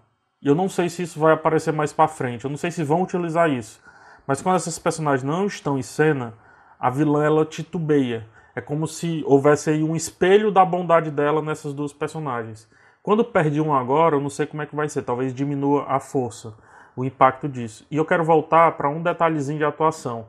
e 0.47 0.49
eu 0.49 0.55
não 0.55 0.69
sei 0.69 0.87
se 0.87 1.03
isso 1.03 1.19
vai 1.19 1.33
aparecer 1.33 1.73
mais 1.73 1.91
para 1.91 2.07
frente. 2.07 2.45
Eu 2.45 2.49
não 2.49 2.55
sei 2.55 2.71
se 2.71 2.81
vão 2.81 3.01
utilizar 3.01 3.49
isso. 3.49 3.83
Mas 4.25 4.41
quando 4.41 4.55
esses 4.55 4.79
personagens 4.79 5.21
não 5.21 5.45
estão 5.45 5.77
em 5.77 5.81
cena, 5.81 6.35
a 6.79 6.89
vilã 6.89 7.21
ela 7.25 7.43
titubeia. 7.43 8.25
É 8.55 8.61
como 8.61 8.87
se 8.87 9.21
houvesse 9.27 9.69
aí 9.69 9.83
um 9.83 9.93
espelho 9.93 10.49
da 10.49 10.63
bondade 10.63 11.11
dela 11.11 11.41
nessas 11.41 11.73
duas 11.73 11.91
personagens. 11.91 12.65
Quando 13.03 13.25
perde 13.25 13.59
um 13.59 13.75
agora, 13.75 14.15
eu 14.15 14.21
não 14.21 14.29
sei 14.29 14.45
como 14.45 14.61
é 14.61 14.65
que 14.65 14.73
vai 14.73 14.87
ser. 14.87 15.01
Talvez 15.01 15.33
diminua 15.33 15.83
a 15.85 15.99
força. 15.99 16.53
o 16.95 17.03
impacto 17.03 17.49
disso. 17.49 17.85
E 17.91 17.97
eu 17.97 18.05
quero 18.05 18.23
voltar 18.23 18.71
para 18.77 18.87
um 18.87 19.03
detalhezinho 19.03 19.57
de 19.57 19.65
atuação. 19.65 20.27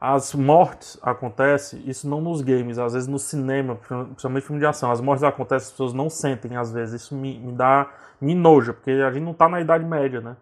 As 0.00 0.34
mortes 0.34 0.98
acontecem, 1.02 1.82
isso 1.88 2.08
não 2.08 2.20
nos 2.20 2.42
games, 2.42 2.78
às 2.78 2.92
vezes 2.92 3.08
no 3.08 3.18
cinema, 3.18 3.76
principalmente 3.76 4.44
filme 4.44 4.60
de 4.60 4.66
ação, 4.66 4.90
as 4.90 5.00
mortes 5.00 5.24
acontecem, 5.24 5.66
as 5.66 5.70
pessoas 5.70 5.94
não 5.94 6.10
sentem 6.10 6.56
às 6.56 6.70
vezes, 6.70 7.02
isso 7.02 7.14
me, 7.14 7.38
me 7.38 7.52
dá, 7.52 7.90
me 8.20 8.34
noja, 8.34 8.74
porque 8.74 8.90
a 8.90 9.10
gente 9.10 9.24
não 9.24 9.32
tá 9.32 9.48
na 9.48 9.60
Idade 9.60 9.84
Média, 9.84 10.20
né? 10.20 10.36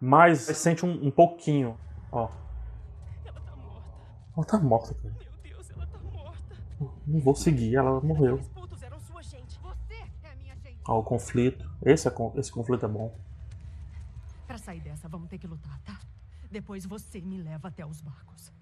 Mas 0.00 0.40
sente 0.40 0.86
um, 0.86 1.06
um 1.06 1.10
pouquinho, 1.10 1.76
ó. 2.12 2.28
Ela 3.24 3.40
tá 3.40 3.56
morta. 3.56 3.84
Ela 4.36 4.46
tá 4.46 4.58
morta, 4.60 4.94
cara. 4.94 5.14
Meu 5.18 5.32
Deus, 5.42 5.70
ela 5.70 5.86
tá 5.86 5.98
morta. 5.98 6.56
Não 7.06 7.20
vou 7.20 7.34
seguir, 7.34 7.76
ela 7.76 8.00
morreu. 8.00 8.40
Ó, 10.86 10.98
o 10.98 11.02
conflito. 11.02 11.68
Esse, 11.84 12.08
é, 12.08 12.12
esse 12.36 12.50
conflito 12.50 12.84
é 12.84 12.88
bom. 12.88 13.14
Pra 14.46 14.58
sair 14.58 14.80
dessa, 14.80 15.08
vamos 15.08 15.28
ter 15.28 15.38
que 15.38 15.46
lutar, 15.46 15.78
tá? 15.84 15.98
Depois 16.50 16.84
você 16.84 17.20
me 17.20 17.40
leva 17.40 17.68
até 17.68 17.86
os 17.86 18.00
barcos. 18.00 18.52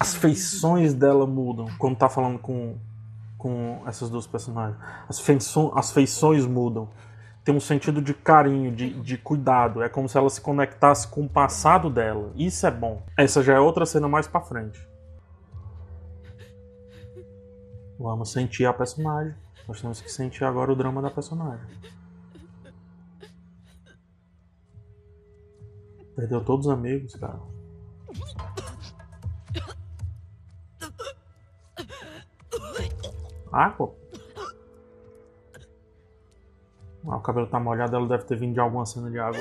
As 0.00 0.14
feições 0.14 0.94
dela 0.94 1.26
mudam 1.26 1.66
quando 1.78 1.96
tá 1.96 2.08
falando 2.08 2.38
com, 2.38 2.76
com 3.36 3.82
essas 3.86 4.08
duas 4.08 4.26
personagens. 4.26 4.78
As, 5.08 5.20
feições, 5.20 5.72
as 5.74 5.92
feições 5.92 6.46
mudam. 6.46 6.88
Tem 7.44 7.54
um 7.54 7.60
sentido 7.60 8.00
de 8.00 8.14
carinho, 8.14 8.74
de, 8.74 8.90
de 9.02 9.18
cuidado. 9.18 9.82
É 9.82 9.88
como 9.88 10.08
se 10.08 10.16
ela 10.16 10.30
se 10.30 10.40
conectasse 10.40 11.06
com 11.08 11.24
o 11.24 11.28
passado 11.28 11.90
dela. 11.90 12.32
Isso 12.36 12.66
é 12.66 12.70
bom. 12.70 13.02
Essa 13.18 13.42
já 13.42 13.54
é 13.54 13.60
outra 13.60 13.84
cena 13.84 14.08
mais 14.08 14.26
pra 14.26 14.40
frente. 14.40 14.80
Vamos 17.98 18.32
sentir 18.32 18.64
a 18.64 18.72
personagem. 18.72 19.34
Nós 19.68 19.80
temos 19.80 20.00
que 20.00 20.10
sentir 20.10 20.44
agora 20.44 20.72
o 20.72 20.76
drama 20.76 21.02
da 21.02 21.10
personagem. 21.10 21.66
Perdeu 26.14 26.44
todos 26.44 26.66
os 26.66 26.72
amigos, 26.72 27.14
cara. 27.16 27.40
Água? 33.54 33.94
Ah, 37.06 37.16
o 37.16 37.20
cabelo 37.20 37.46
tá 37.46 37.60
molhado, 37.60 37.94
ela 37.94 38.08
deve 38.08 38.24
ter 38.24 38.36
vindo 38.36 38.54
de 38.54 38.60
alguma 38.60 38.84
cena 38.84 39.10
de 39.10 39.18
água. 39.18 39.40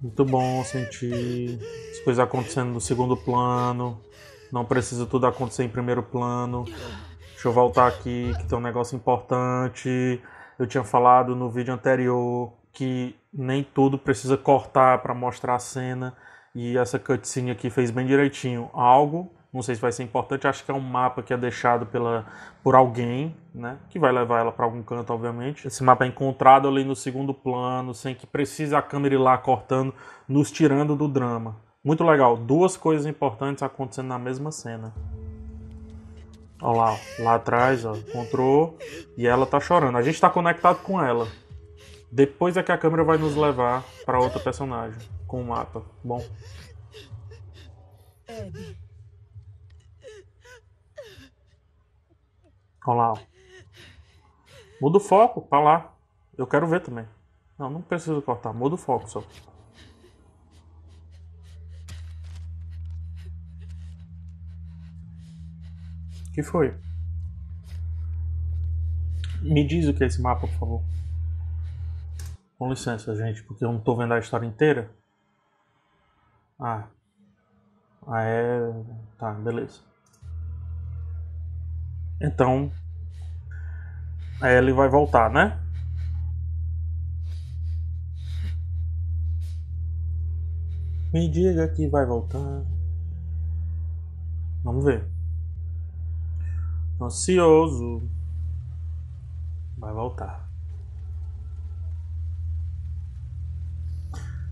Muito 0.00 0.24
bom 0.24 0.62
sentir 0.64 1.58
as 1.90 1.98
coisas 2.00 2.24
acontecendo 2.24 2.70
no 2.70 2.80
segundo 2.80 3.16
plano. 3.16 4.00
Não 4.52 4.64
precisa 4.64 5.04
tudo 5.04 5.26
acontecer 5.26 5.64
em 5.64 5.68
primeiro 5.68 6.02
plano. 6.02 6.64
Deixa 6.64 7.48
eu 7.48 7.52
voltar 7.52 7.88
aqui, 7.88 8.32
que 8.38 8.46
tem 8.46 8.56
um 8.56 8.60
negócio 8.60 8.96
importante. 8.96 10.22
Eu 10.58 10.66
tinha 10.66 10.84
falado 10.84 11.36
no 11.36 11.50
vídeo 11.50 11.74
anterior 11.74 12.52
que 12.72 13.14
nem 13.32 13.62
tudo 13.64 13.98
precisa 13.98 14.36
cortar 14.36 15.02
para 15.02 15.12
mostrar 15.12 15.56
a 15.56 15.58
cena. 15.58 16.16
E 16.54 16.76
essa 16.76 16.98
cutscene 16.98 17.50
aqui 17.50 17.70
fez 17.70 17.90
bem 17.90 18.06
direitinho. 18.06 18.70
Algo, 18.72 19.30
não 19.52 19.62
sei 19.62 19.74
se 19.74 19.80
vai 19.80 19.92
ser 19.92 20.02
importante, 20.02 20.46
acho 20.46 20.64
que 20.64 20.70
é 20.70 20.74
um 20.74 20.80
mapa 20.80 21.22
que 21.22 21.32
é 21.32 21.36
deixado 21.36 21.86
pela, 21.86 22.26
por 22.62 22.74
alguém, 22.74 23.34
né? 23.54 23.78
Que 23.88 23.98
vai 23.98 24.12
levar 24.12 24.40
ela 24.40 24.52
para 24.52 24.64
algum 24.64 24.82
canto, 24.82 25.12
obviamente. 25.12 25.66
Esse 25.66 25.82
mapa 25.82 26.04
é 26.04 26.08
encontrado 26.08 26.68
ali 26.68 26.84
no 26.84 26.94
segundo 26.94 27.32
plano, 27.32 27.94
sem 27.94 28.14
que 28.14 28.26
precise 28.26 28.74
a 28.74 28.82
câmera 28.82 29.14
ir 29.14 29.18
lá 29.18 29.38
cortando, 29.38 29.94
nos 30.28 30.50
tirando 30.50 30.94
do 30.96 31.08
drama. 31.08 31.56
Muito 31.82 32.04
legal. 32.04 32.36
Duas 32.36 32.76
coisas 32.76 33.06
importantes 33.06 33.62
acontecendo 33.62 34.08
na 34.08 34.18
mesma 34.18 34.50
cena. 34.50 34.92
Olha 36.60 36.76
lá, 36.76 36.96
lá 37.20 37.34
atrás, 37.36 37.84
ó, 37.84 37.94
encontrou 37.94 38.76
e 39.16 39.26
ela 39.26 39.46
tá 39.46 39.60
chorando. 39.60 39.96
A 39.96 40.02
gente 40.02 40.20
tá 40.20 40.28
conectado 40.28 40.82
com 40.82 41.00
ela. 41.00 41.28
Depois 42.10 42.56
é 42.56 42.62
que 42.62 42.72
a 42.72 42.78
câmera 42.78 43.04
vai 43.04 43.16
nos 43.16 43.36
levar 43.36 43.84
para 44.04 44.18
outra 44.18 44.40
personagem 44.40 45.17
com 45.28 45.40
o 45.40 45.46
mapa. 45.46 45.84
Bom. 46.02 46.20
Olha 52.84 52.96
lá. 52.96 53.12
Ó. 53.12 53.18
Muda 54.80 54.96
o 54.96 55.00
foco 55.00 55.40
para 55.42 55.60
lá. 55.60 55.94
Eu 56.36 56.46
quero 56.46 56.66
ver 56.66 56.80
também. 56.80 57.06
Não, 57.56 57.70
não 57.70 57.82
precisa 57.82 58.20
cortar. 58.22 58.52
Muda 58.52 58.74
o 58.74 58.78
foco 58.78 59.08
só. 59.08 59.22
que 66.38 66.42
foi? 66.44 66.72
Me 69.42 69.66
diz 69.66 69.88
o 69.88 69.92
que 69.92 70.04
é 70.04 70.06
esse 70.06 70.22
mapa, 70.22 70.46
por 70.46 70.56
favor. 70.56 70.82
Com 72.56 72.70
licença, 72.70 73.16
gente, 73.16 73.42
porque 73.42 73.64
eu 73.64 73.72
não 73.72 73.78
estou 73.78 73.96
vendo 73.96 74.14
a 74.14 74.20
história 74.20 74.46
inteira. 74.46 74.88
Ah. 76.60 76.88
Ah, 78.06 78.22
é. 78.22 78.58
Tá, 79.18 79.32
beleza. 79.32 79.80
Então. 82.20 82.72
Aí 84.40 84.54
ele 84.56 84.72
vai 84.72 84.88
voltar, 84.88 85.30
né? 85.30 85.60
Me 91.12 91.28
diga 91.30 91.68
que 91.68 91.88
vai 91.88 92.04
voltar. 92.04 92.64
Vamos 94.64 94.84
ver. 94.84 95.08
Ansioso. 97.00 98.02
Vai 99.78 99.92
voltar. 99.92 100.48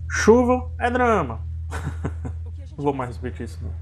Chuva 0.09 0.71
é 0.79 0.89
drama. 0.89 1.45
não 2.77 2.83
vou 2.83 2.93
mais 2.93 3.15
repetir 3.17 3.45
isso 3.45 3.59
não. 3.63 3.73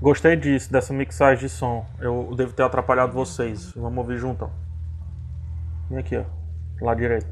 Gostei 0.00 0.36
disso, 0.36 0.72
dessa 0.72 0.94
mixagem 0.94 1.46
de 1.46 1.48
som. 1.48 1.84
Eu 1.98 2.34
devo 2.36 2.52
ter 2.52 2.62
atrapalhado 2.62 3.12
vocês. 3.12 3.72
Vamos 3.72 3.98
ouvir 3.98 4.16
juntão. 4.16 4.50
Vem 5.90 5.98
aqui, 5.98 6.16
ó. 6.16 6.24
Lado 6.80 6.98
direito. 6.98 7.26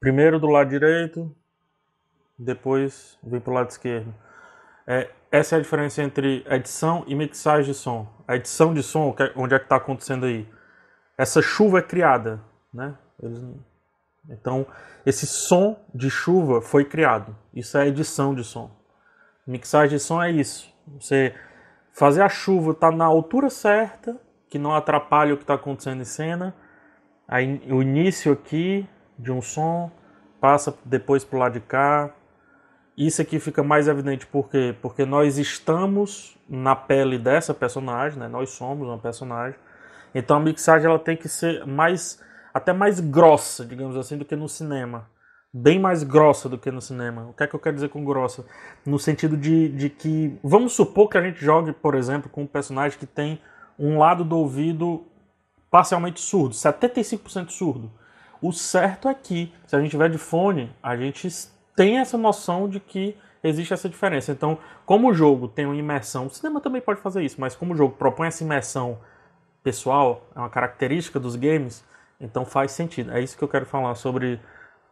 Primeiro 0.00 0.38
do 0.38 0.46
lado 0.46 0.68
direito, 0.68 1.34
depois 2.38 3.18
vem 3.22 3.40
pro 3.40 3.52
lado 3.52 3.70
esquerdo. 3.70 4.14
É, 4.86 5.10
essa 5.30 5.56
é 5.56 5.58
a 5.58 5.62
diferença 5.62 6.02
entre 6.02 6.44
edição 6.48 7.04
e 7.06 7.14
mixagem 7.14 7.72
de 7.72 7.78
som. 7.78 8.06
A 8.26 8.36
edição 8.36 8.74
de 8.74 8.82
som, 8.82 9.14
é, 9.18 9.32
onde 9.36 9.54
é 9.54 9.58
que 9.58 9.64
está 9.64 9.76
acontecendo 9.76 10.26
aí? 10.26 10.48
Essa 11.16 11.40
chuva 11.40 11.78
é 11.78 11.82
criada, 11.82 12.40
né? 12.72 12.94
Eles... 13.22 13.42
Então, 14.28 14.66
esse 15.04 15.26
som 15.26 15.78
de 15.94 16.10
chuva 16.10 16.60
foi 16.60 16.84
criado. 16.84 17.36
Isso 17.52 17.76
é 17.76 17.86
edição 17.86 18.34
de 18.34 18.42
som. 18.42 18.70
Mixagem 19.46 19.98
de 19.98 20.02
som 20.02 20.22
é 20.22 20.30
isso. 20.30 20.72
Você 20.98 21.34
fazer 21.92 22.22
a 22.22 22.28
chuva 22.28 22.72
estar 22.72 22.90
tá 22.90 22.96
na 22.96 23.04
altura 23.04 23.50
certa, 23.50 24.18
que 24.48 24.58
não 24.58 24.74
atrapalhe 24.74 25.32
o 25.32 25.36
que 25.36 25.42
está 25.42 25.54
acontecendo 25.54 26.00
em 26.00 26.04
cena. 26.04 26.54
Aí, 27.28 27.60
o 27.70 27.82
início 27.82 28.32
aqui 28.32 28.88
de 29.18 29.30
um 29.30 29.42
som 29.42 29.90
passa 30.40 30.76
depois 30.84 31.24
para 31.24 31.36
o 31.36 31.40
lado 31.40 31.52
de 31.54 31.60
cá, 31.60 32.12
isso 32.96 33.20
aqui 33.20 33.40
fica 33.40 33.62
mais 33.62 33.88
evidente 33.88 34.26
por 34.26 34.48
quê? 34.48 34.74
Porque 34.80 35.04
nós 35.04 35.36
estamos 35.36 36.38
na 36.48 36.76
pele 36.76 37.18
dessa 37.18 37.52
personagem, 37.52 38.20
né? 38.20 38.28
Nós 38.28 38.50
somos 38.50 38.86
uma 38.86 38.98
personagem. 38.98 39.58
Então 40.14 40.36
a 40.36 40.40
mixagem 40.40 40.88
ela 40.88 40.98
tem 40.98 41.16
que 41.16 41.28
ser 41.28 41.66
mais 41.66 42.22
até 42.54 42.72
mais 42.72 43.00
grossa, 43.00 43.66
digamos 43.66 43.96
assim, 43.96 44.16
do 44.16 44.24
que 44.24 44.36
no 44.36 44.48
cinema. 44.48 45.10
Bem 45.52 45.78
mais 45.78 46.04
grossa 46.04 46.48
do 46.48 46.56
que 46.56 46.70
no 46.70 46.80
cinema. 46.80 47.26
O 47.28 47.32
que 47.32 47.42
é 47.42 47.46
que 47.48 47.54
eu 47.54 47.60
quero 47.60 47.74
dizer 47.74 47.88
com 47.88 48.04
grossa? 48.04 48.46
No 48.86 48.98
sentido 48.98 49.36
de, 49.36 49.68
de 49.68 49.90
que. 49.90 50.38
Vamos 50.42 50.72
supor 50.72 51.08
que 51.08 51.18
a 51.18 51.22
gente 51.22 51.44
jogue, 51.44 51.72
por 51.72 51.94
exemplo, 51.94 52.30
com 52.30 52.42
um 52.42 52.46
personagem 52.46 52.98
que 52.98 53.06
tem 53.06 53.40
um 53.78 53.98
lado 53.98 54.24
do 54.24 54.38
ouvido 54.38 55.04
parcialmente 55.70 56.20
surdo, 56.20 56.54
75% 56.54 57.50
surdo. 57.50 57.90
O 58.40 58.52
certo 58.52 59.08
é 59.08 59.14
que, 59.14 59.52
se 59.66 59.74
a 59.74 59.80
gente 59.80 59.90
tiver 59.90 60.08
de 60.08 60.18
fone, 60.18 60.72
a 60.80 60.96
gente 60.96 61.28
tem 61.74 61.98
essa 61.98 62.16
noção 62.16 62.68
de 62.68 62.78
que 62.78 63.16
existe 63.42 63.74
essa 63.74 63.88
diferença. 63.88 64.30
Então, 64.30 64.58
como 64.86 65.10
o 65.10 65.14
jogo 65.14 65.48
tem 65.48 65.66
uma 65.66 65.74
imersão, 65.74 66.26
o 66.26 66.30
cinema 66.30 66.60
também 66.60 66.80
pode 66.80 67.00
fazer 67.00 67.24
isso, 67.24 67.40
mas 67.40 67.56
como 67.56 67.74
o 67.74 67.76
jogo 67.76 67.96
propõe 67.96 68.28
essa 68.28 68.44
imersão 68.44 68.98
pessoal, 69.62 70.28
é 70.34 70.38
uma 70.38 70.50
característica 70.50 71.18
dos 71.18 71.36
games, 71.36 71.84
então 72.20 72.44
faz 72.44 72.72
sentido. 72.72 73.12
É 73.12 73.20
isso 73.20 73.36
que 73.36 73.44
eu 73.44 73.48
quero 73.48 73.66
falar 73.66 73.94
sobre 73.94 74.40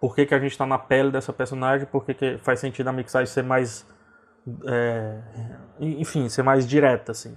por 0.01 0.15
que, 0.15 0.27
que 0.27 0.35
a 0.35 0.39
gente 0.41 0.53
está 0.53 0.67
na 0.67 0.79
pele 0.79 1.11
dessa 1.11 1.33
personagem, 1.33 1.87
por 1.87 2.05
que, 2.05 2.15
que 2.15 2.39
faz 2.39 2.61
sentido 2.61 2.89
a 2.89 2.93
mixagem 2.93 3.33
ser 3.33 3.43
mais. 3.43 3.87
É, 4.67 5.23
enfim, 5.79 6.29
ser 6.29 6.43
mais 6.43 6.67
direta, 6.67 7.13
assim. 7.13 7.37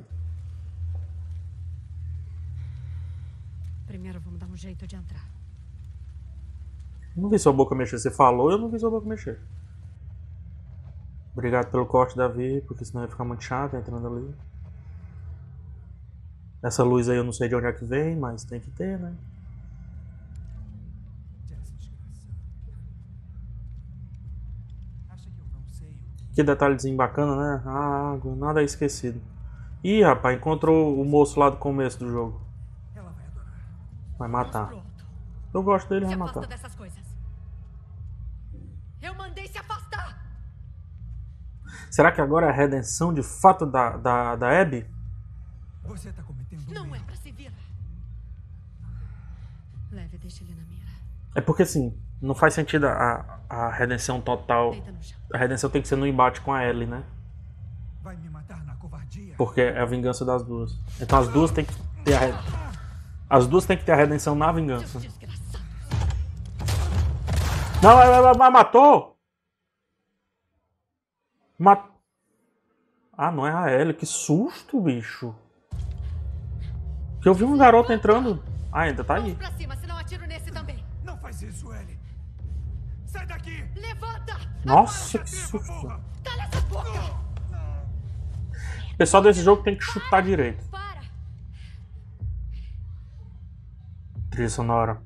Primeiro 3.85 4.19
vamos 4.19 4.39
dar 4.39 4.47
um 4.47 4.57
jeito 4.57 4.87
de 4.87 4.95
entrar. 4.95 5.23
Não 7.15 7.29
vi 7.29 7.37
sua 7.37 7.53
boca 7.53 7.75
mexer. 7.75 7.99
Você 7.99 8.11
falou, 8.11 8.51
eu 8.51 8.57
não 8.57 8.69
vi 8.69 8.79
sua 8.79 8.89
boca 8.89 9.07
mexer. 9.07 9.39
Obrigado 11.33 11.69
pelo 11.69 11.85
corte, 11.85 12.17
Davi, 12.17 12.61
porque 12.67 12.83
senão 12.83 13.03
ia 13.03 13.09
ficar 13.09 13.25
muito 13.25 13.43
chato 13.43 13.75
entrando 13.75 14.07
ali. 14.07 14.35
Essa 16.63 16.83
luz 16.83 17.07
aí 17.09 17.17
eu 17.17 17.23
não 17.23 17.31
sei 17.31 17.47
de 17.47 17.55
onde 17.55 17.67
é 17.67 17.73
que 17.73 17.85
vem, 17.85 18.15
mas 18.15 18.43
tem 18.43 18.59
que 18.59 18.71
ter, 18.71 18.97
né? 18.97 19.13
Que 26.35 26.43
detalhezinho 26.43 26.97
bacana, 26.97 27.35
né? 27.35 27.63
A 27.65 28.11
água, 28.11 28.35
nada 28.35 28.61
é 28.61 28.65
esquecido. 28.65 29.21
Ih, 29.81 30.03
rapaz, 30.03 30.37
encontrou 30.37 30.99
o 30.99 31.05
moço 31.05 31.39
lá 31.39 31.49
do 31.49 31.57
começo 31.57 31.97
do 31.97 32.09
jogo. 32.09 32.41
Vai 34.17 34.27
matar. 34.27 34.73
Eu 35.53 35.63
gosto 35.63 35.87
dele, 35.87 36.05
vai 36.05 36.15
matar. 36.15 36.45
Dessas 36.45 36.75
coisas. 36.75 37.03
Eu 39.01 39.15
mandei 39.15 39.47
se 39.47 39.57
afastar. 39.57 40.25
Será 41.89 42.11
que 42.11 42.19
agora 42.19 42.47
é 42.47 42.49
a 42.49 42.53
redenção 42.53 43.13
de 43.13 43.23
fato 43.23 43.65
da, 43.65 43.95
da, 43.95 44.35
da 44.35 44.61
Abby? 44.61 44.85
Você 45.83 46.11
tá 46.11 46.23
cometendo 46.23 46.73
Não 46.73 46.93
é 46.93 46.99
pra 46.99 47.15
se 47.15 47.31
virar. 47.31 47.53
Leve, 49.91 50.17
deixa 50.17 50.43
ele 50.43 50.55
na 50.55 50.63
mira. 50.65 50.91
É 51.35 51.41
porque 51.41 51.63
assim, 51.63 51.93
não 52.21 52.33
faz 52.33 52.53
sentido 52.53 52.87
a, 52.87 53.39
a 53.49 53.69
redenção 53.69 54.21
total. 54.21 54.73
A 55.33 55.37
redenção 55.37 55.69
tem 55.69 55.81
que 55.81 55.87
ser 55.87 55.97
no 55.97 56.07
embate 56.07 56.39
com 56.39 56.53
a 56.53 56.65
Ellie, 56.65 56.87
né? 56.87 57.03
Vai 58.01 58.15
me 58.15 58.29
matar 58.29 58.63
na 58.65 58.73
covardia. 58.75 59.35
Porque 59.37 59.59
é 59.59 59.79
a 59.79 59.85
vingança 59.85 60.23
das 60.23 60.41
duas. 60.41 60.79
Então 60.99 61.19
as 61.19 61.27
duas 61.27 61.51
têm 61.51 61.65
que 61.65 61.73
ter 62.05 62.15
a 62.15 62.41
As 63.29 63.45
duas 63.47 63.65
têm 63.65 63.77
que 63.77 63.83
ter 63.83 63.91
a 63.91 63.95
redenção 63.95 64.33
na 64.33 64.49
vingança. 64.51 65.01
Não, 67.83 68.01
ela 68.01 68.33
matou! 68.49 69.17
Mat... 71.59 71.85
Ah, 73.17 73.31
não 73.31 73.45
é 73.45 73.53
a 73.53 73.71
Ellie. 73.71 73.93
Que 73.93 74.05
susto, 74.05 74.79
bicho. 74.81 75.35
Que 77.21 77.27
eu 77.27 77.33
vi 77.33 77.43
um 77.43 77.57
garoto 77.57 77.91
entrando. 77.91 78.41
Ah, 78.71 78.81
ainda 78.81 79.03
tá 79.03 79.15
aí. 79.15 79.37
Sai 83.15 83.25
daqui. 83.27 83.63
Levanta. 83.75 84.37
Nossa, 84.65 85.19
que 85.19 85.29
susto. 85.29 85.87
Cala 86.21 86.43
essa 86.43 86.61
boca. 86.61 87.25
O 88.93 88.97
pessoal 88.97 89.23
desse 89.23 89.41
jogo 89.41 89.63
tem 89.63 89.77
que 89.77 89.85
chutar 89.85 90.21
direito. 90.21 90.65
Para. 90.69 91.01
Trilha 94.29 94.49
sonora. 94.49 95.01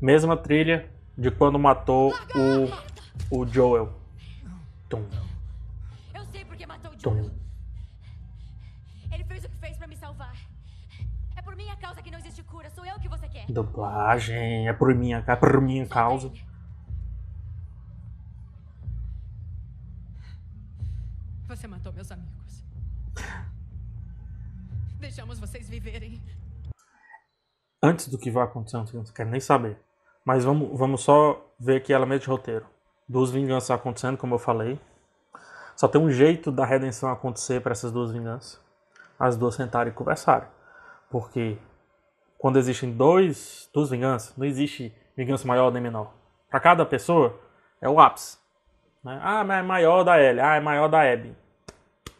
Mesma 0.00 0.36
trilha 0.36 0.90
de 1.16 1.30
quando 1.30 1.60
matou 1.60 2.12
o, 2.34 3.38
o 3.38 3.46
Joel. 3.46 3.96
Tum. 4.88 5.04
Eu 6.12 6.24
sei 6.32 6.44
porque 6.44 6.66
matou 6.66 6.90
o 6.90 6.98
Joel. 7.00 7.24
Ele 7.24 7.45
Dublagem. 13.48 14.68
É 14.68 14.72
por 14.72 14.94
minha, 14.94 15.24
é 15.26 15.36
por 15.36 15.60
minha 15.60 15.86
causa. 15.86 16.30
Você 21.48 21.66
matou 21.66 21.92
meus 21.92 22.10
amigos. 22.10 22.64
Deixamos 24.98 25.38
vocês 25.38 25.68
viverem. 25.68 26.20
Antes 27.82 28.08
do 28.08 28.18
que 28.18 28.30
vai 28.30 28.44
acontecer, 28.44 28.76
não 28.76 29.04
quero 29.04 29.30
nem 29.30 29.40
saber. 29.40 29.78
Mas 30.24 30.44
vamos, 30.44 30.76
vamos 30.76 31.02
só 31.02 31.54
ver 31.58 31.76
aqui 31.76 31.92
elemento 31.92 32.22
de 32.22 32.28
roteiro. 32.28 32.66
Duas 33.08 33.30
vinganças 33.30 33.70
acontecendo, 33.70 34.16
como 34.16 34.34
eu 34.34 34.38
falei. 34.38 34.80
Só 35.76 35.86
tem 35.86 36.00
um 36.00 36.10
jeito 36.10 36.50
da 36.50 36.64
redenção 36.66 37.10
acontecer 37.10 37.60
para 37.60 37.72
essas 37.72 37.92
duas 37.92 38.10
vinganças. 38.10 38.60
As 39.18 39.36
duas 39.36 39.54
sentarem 39.54 39.92
e 39.92 39.94
conversarem. 39.94 40.48
Porque 41.08 41.56
quando 42.46 42.60
existem 42.60 42.92
dois, 42.92 43.68
duas 43.74 43.90
vinganças, 43.90 44.32
não 44.36 44.46
existe 44.46 44.94
vingança 45.16 45.48
maior 45.48 45.72
nem 45.72 45.82
menor. 45.82 46.14
Para 46.48 46.60
cada 46.60 46.86
pessoa, 46.86 47.36
é 47.82 47.88
o 47.88 47.98
ápice. 47.98 48.38
Né? 49.02 49.18
Ah, 49.20 49.42
mas 49.42 49.58
é 49.58 49.62
maior 49.62 50.04
da 50.04 50.16
L. 50.16 50.38
Ah, 50.38 50.54
é 50.54 50.60
maior 50.60 50.86
da 50.86 51.00
Abby. 51.00 51.34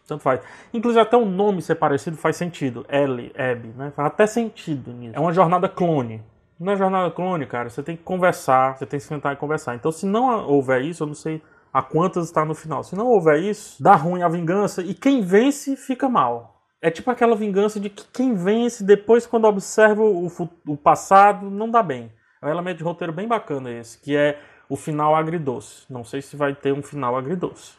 Tanto 0.05 0.24
faz. 0.24 0.40
Inclusive 0.74 1.00
até 1.00 1.16
o 1.16 1.24
nome 1.24 1.62
ser 1.62 1.77
parecido 1.77 2.16
faz 2.16 2.35
sentido. 2.35 2.85
L, 2.88 3.33
Abby, 3.38 3.68
né? 3.68 3.92
Faz 3.94 4.09
até 4.09 4.27
sentido 4.27 4.90
nisso. 4.90 5.14
É 5.14 5.20
uma 5.20 5.33
jornada 5.33 5.68
clone. 5.68 6.20
Não 6.59 6.72
é 6.72 6.77
jornada 6.77 7.09
clone, 7.12 7.46
cara. 7.46 7.70
Você 7.70 7.81
tem 7.81 7.96
que 7.96 8.03
conversar, 8.03 8.77
você 8.77 8.85
tem 8.85 8.98
que 8.98 9.07
sentar 9.07 9.33
e 9.33 9.37
conversar. 9.37 9.77
Então, 9.77 9.92
se 9.92 10.07
não 10.07 10.44
houver 10.48 10.83
isso, 10.83 11.05
eu 11.05 11.07
não 11.07 11.14
sei 11.14 11.40
a 11.72 11.83
quantas 11.83 12.24
está 12.24 12.44
no 12.44 12.53
final. 12.53 12.83
Se 12.83 12.96
não 12.96 13.07
houver 13.07 13.38
isso, 13.38 13.81
dá 13.81 13.94
ruim 13.94 14.24
a 14.24 14.29
vingança 14.29 14.83
e 14.83 14.92
quem 14.92 15.20
vence 15.20 15.77
fica 15.77 16.09
mal. 16.09 16.56
É 16.80 16.90
tipo 16.90 17.10
aquela 17.10 17.34
vingança 17.34 17.80
de 17.80 17.88
que 17.88 18.04
quem 18.12 18.34
vence 18.34 18.84
depois, 18.84 19.26
quando 19.26 19.46
observa 19.46 20.02
o, 20.02 20.30
o 20.66 20.76
passado, 20.76 21.50
não 21.50 21.70
dá 21.70 21.82
bem. 21.82 22.12
É 22.42 22.46
um 22.46 22.50
elemento 22.50 22.78
de 22.78 22.84
roteiro 22.84 23.12
bem 23.12 23.26
bacana 23.26 23.70
esse, 23.70 23.98
que 23.98 24.14
é 24.14 24.38
o 24.68 24.76
final 24.76 25.14
agridoce. 25.14 25.84
Não 25.88 26.04
sei 26.04 26.20
se 26.20 26.36
vai 26.36 26.54
ter 26.54 26.72
um 26.72 26.82
final 26.82 27.16
agridoce. 27.16 27.72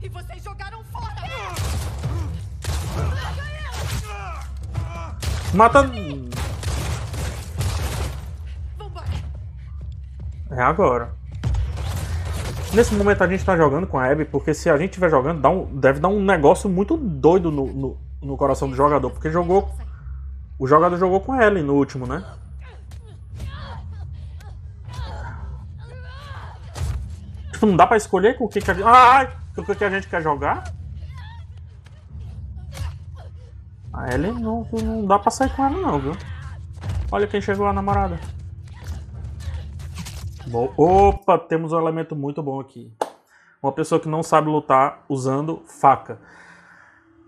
E 0.00 0.08
vocês 0.08 0.42
jogaram 0.42 0.84
fora! 0.84 1.12
Mata. 5.54 5.90
É 10.50 10.62
agora. 10.62 11.21
Nesse 12.74 12.94
momento 12.94 13.22
a 13.22 13.26
gente 13.26 13.44
tá 13.44 13.54
jogando 13.54 13.86
com 13.86 13.98
a 13.98 14.10
Abby, 14.10 14.24
porque 14.24 14.54
se 14.54 14.70
a 14.70 14.78
gente 14.78 14.90
estiver 14.90 15.10
jogando, 15.10 15.42
dá 15.42 15.50
um, 15.50 15.66
deve 15.78 16.00
dar 16.00 16.08
um 16.08 16.24
negócio 16.24 16.70
muito 16.70 16.96
doido 16.96 17.50
no, 17.50 17.66
no, 17.66 17.98
no, 18.22 18.36
coração 18.36 18.68
do 18.68 18.74
jogador. 18.74 19.10
Porque 19.10 19.30
jogou. 19.30 19.70
O 20.58 20.66
jogador 20.66 20.96
jogou 20.96 21.20
com 21.20 21.32
a 21.32 21.50
no 21.50 21.74
último, 21.74 22.06
né? 22.06 22.24
Tipo, 27.52 27.66
não 27.66 27.76
dá 27.76 27.86
pra 27.86 27.96
escolher 27.96 28.38
com 28.38 28.44
o 28.44 28.48
que, 28.48 28.60
que 28.60 28.70
a 28.70 28.74
gente. 28.74 28.86
Ai! 28.86 29.30
Com 29.54 29.60
o 29.60 29.76
que 29.76 29.84
a 29.84 29.90
gente 29.90 30.08
quer 30.08 30.22
jogar? 30.22 30.72
A 33.92 34.14
Ellie 34.14 34.32
não, 34.32 34.66
não 34.72 35.04
dá 35.04 35.18
pra 35.18 35.30
sair 35.30 35.50
com 35.50 35.64
ela 35.64 35.78
não, 35.78 36.00
viu? 36.00 36.16
Olha 37.10 37.26
quem 37.26 37.42
chegou 37.42 37.66
a 37.66 37.72
namorada. 37.72 38.18
Opa, 40.76 41.38
temos 41.38 41.72
um 41.72 41.78
elemento 41.78 42.14
muito 42.14 42.42
bom 42.42 42.60
aqui. 42.60 42.92
Uma 43.62 43.72
pessoa 43.72 44.00
que 44.00 44.08
não 44.08 44.22
sabe 44.22 44.48
lutar 44.48 45.04
usando 45.08 45.62
faca. 45.66 46.18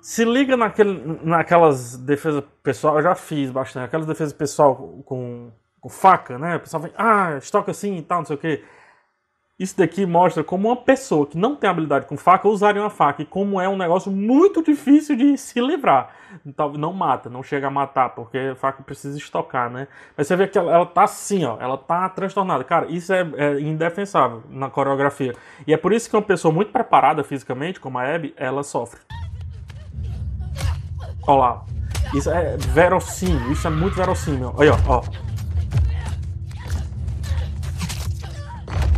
Se 0.02 0.24
liga 0.24 0.56
naquele, 0.56 1.18
naquelas 1.22 1.96
defesas 1.96 2.44
pessoal, 2.62 2.96
eu 2.96 3.02
já 3.02 3.14
fiz 3.14 3.50
bastante, 3.50 3.84
aquelas 3.84 4.06
defesas 4.06 4.34
pessoal 4.34 4.76
com, 5.06 5.50
com 5.80 5.88
faca, 5.88 6.38
né? 6.38 6.56
O 6.56 6.60
pessoal 6.60 6.82
vem, 6.82 6.92
ah, 6.96 7.38
estoca 7.38 7.70
assim 7.70 7.96
e 7.96 8.02
tal, 8.02 8.18
não 8.18 8.26
sei 8.26 8.36
o 8.36 8.38
que. 8.38 8.62
Isso 9.56 9.78
daqui 9.78 10.04
mostra 10.04 10.42
como 10.42 10.66
uma 10.66 10.76
pessoa 10.76 11.26
que 11.26 11.38
não 11.38 11.54
tem 11.54 11.70
habilidade 11.70 12.06
com 12.06 12.16
faca 12.16 12.48
usaria 12.48 12.82
uma 12.82 12.90
faca 12.90 13.22
e 13.22 13.24
como 13.24 13.60
é 13.60 13.68
um 13.68 13.76
negócio 13.76 14.10
muito 14.10 14.60
difícil 14.60 15.14
de 15.14 15.38
se 15.38 15.60
livrar. 15.60 16.10
Não 16.76 16.92
mata, 16.92 17.30
não 17.30 17.40
chega 17.40 17.68
a 17.68 17.70
matar, 17.70 18.08
porque 18.16 18.36
a 18.36 18.56
faca 18.56 18.82
precisa 18.82 19.16
estocar, 19.16 19.70
né? 19.70 19.86
Mas 20.16 20.26
você 20.26 20.34
vê 20.34 20.48
que 20.48 20.58
ela, 20.58 20.72
ela 20.74 20.86
tá 20.86 21.04
assim, 21.04 21.44
ó, 21.44 21.56
ela 21.60 21.78
tá 21.78 22.08
transtornada. 22.08 22.64
Cara, 22.64 22.86
isso 22.86 23.12
é, 23.12 23.24
é, 23.36 23.60
indefensável 23.60 24.42
na 24.50 24.68
coreografia. 24.68 25.36
E 25.64 25.72
é 25.72 25.76
por 25.76 25.92
isso 25.92 26.10
que 26.10 26.16
uma 26.16 26.22
pessoa 26.22 26.52
muito 26.52 26.72
preparada 26.72 27.22
fisicamente, 27.22 27.78
como 27.78 27.96
a 27.96 28.12
Abby, 28.12 28.34
ela 28.36 28.64
sofre. 28.64 28.98
Olha 31.28 31.38
lá. 31.38 31.64
Isso 32.12 32.28
é 32.28 32.56
verossímil, 32.56 33.52
isso 33.52 33.68
é 33.68 33.70
muito 33.70 33.94
verossímil. 33.94 34.52
Aí, 34.58 34.68
ó, 34.68 34.76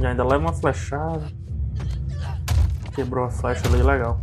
E 0.01 0.07
ainda 0.07 0.25
leva 0.25 0.45
uma 0.45 0.53
flechada. 0.53 1.27
Quebrou 2.95 3.25
a 3.25 3.31
flecha 3.31 3.67
ali, 3.69 3.83
legal. 3.83 4.21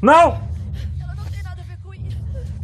Não! 0.00 0.42
Ela 1.00 1.14
não 1.14 1.24
tem 1.24 1.42
nada 1.42 1.60
a 1.60 1.64
ver 1.64 1.78
com 1.80 1.94
isso. 1.94 2.18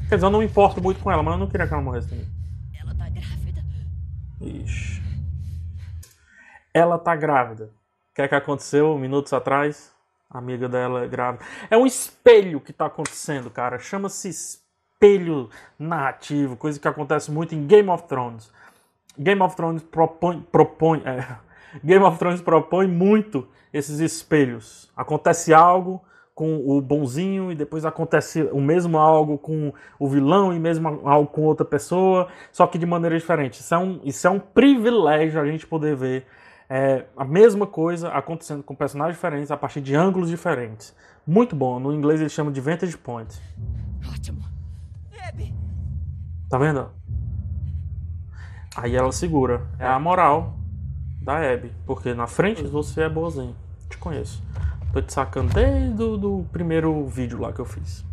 Quer 0.08 0.16
dizer, 0.16 0.26
eu 0.26 0.30
não 0.30 0.40
me 0.40 0.46
importo 0.46 0.82
muito 0.82 1.00
com 1.00 1.10
ela, 1.10 1.22
mas 1.22 1.34
eu 1.34 1.38
não 1.38 1.46
queria 1.46 1.66
que 1.66 1.72
ela 1.72 1.82
morresse 1.82 2.08
também. 2.08 2.26
Ela 2.74 2.94
tá 2.94 3.08
grávida. 3.08 3.64
Ixi. 4.40 5.02
Ela 6.74 6.98
tá 6.98 7.16
grávida. 7.16 7.64
O 8.10 8.14
que 8.14 8.22
é 8.22 8.28
que 8.28 8.34
aconteceu 8.34 8.98
minutos 8.98 9.32
atrás? 9.32 9.92
A 10.30 10.38
amiga 10.38 10.68
dela 10.68 11.04
é 11.04 11.08
grávida. 11.08 11.44
É 11.70 11.76
um 11.76 11.86
espelho 11.86 12.60
que 12.60 12.72
tá 12.72 12.86
acontecendo, 12.86 13.48
cara. 13.50 13.78
Chama-se 13.78 14.28
espelho 14.28 15.48
narrativo, 15.78 16.56
coisa 16.56 16.78
que 16.78 16.88
acontece 16.88 17.30
muito 17.30 17.54
em 17.54 17.66
Game 17.66 17.88
of 17.88 18.04
Thrones. 18.08 18.50
Game 19.18 19.40
of 19.42 19.56
Thrones 19.56 19.82
propõe, 19.82 20.40
propõe 20.52 21.02
é, 21.04 21.26
Game 21.84 22.04
of 22.04 22.18
Thrones 22.18 22.40
propõe 22.40 22.86
muito 22.86 23.46
esses 23.72 24.00
espelhos. 24.00 24.90
Acontece 24.96 25.52
algo 25.52 26.02
com 26.34 26.56
o 26.64 26.80
bonzinho 26.80 27.50
e 27.50 27.54
depois 27.56 27.84
acontece 27.84 28.42
o 28.52 28.60
mesmo 28.60 28.96
algo 28.96 29.36
com 29.36 29.72
o 29.98 30.08
vilão 30.08 30.54
e 30.54 30.60
mesmo 30.60 31.00
algo 31.04 31.26
com 31.26 31.42
outra 31.42 31.66
pessoa, 31.66 32.28
só 32.52 32.64
que 32.64 32.78
de 32.78 32.86
maneira 32.86 33.18
diferente. 33.18 33.60
Isso 33.60 33.74
é 33.74 33.78
um, 33.78 34.00
isso 34.04 34.24
é 34.24 34.30
um 34.30 34.38
privilégio 34.38 35.40
a 35.40 35.46
gente 35.46 35.66
poder 35.66 35.96
ver 35.96 36.26
É 36.70 37.06
a 37.16 37.24
mesma 37.24 37.66
coisa 37.66 38.10
acontecendo 38.10 38.62
com 38.62 38.74
personagens 38.74 39.16
diferentes 39.16 39.50
a 39.50 39.56
partir 39.56 39.80
de 39.80 39.96
ângulos 39.96 40.28
diferentes. 40.28 40.94
Muito 41.26 41.56
bom. 41.56 41.80
No 41.80 41.92
inglês 41.92 42.20
eles 42.20 42.32
chamam 42.32 42.52
de 42.52 42.60
Vantage 42.60 42.96
Point. 42.96 43.34
Ótimo. 44.12 44.44
Tá 46.48 46.56
vendo? 46.56 46.97
Aí 48.80 48.94
ela 48.94 49.10
segura. 49.10 49.66
É 49.76 49.86
a 49.88 49.98
moral 49.98 50.56
da 51.20 51.38
Abby. 51.52 51.72
Porque 51.84 52.14
na 52.14 52.28
frente 52.28 52.62
você 52.62 53.02
é 53.02 53.08
boazinho. 53.08 53.56
Te 53.90 53.98
conheço. 53.98 54.40
Tô 54.92 55.02
te 55.02 55.12
sacando 55.12 55.52
desde 55.52 56.00
o 56.00 56.16
do 56.16 56.46
primeiro 56.52 57.04
vídeo 57.08 57.40
lá 57.40 57.52
que 57.52 57.60
eu 57.60 57.64
fiz. 57.64 58.04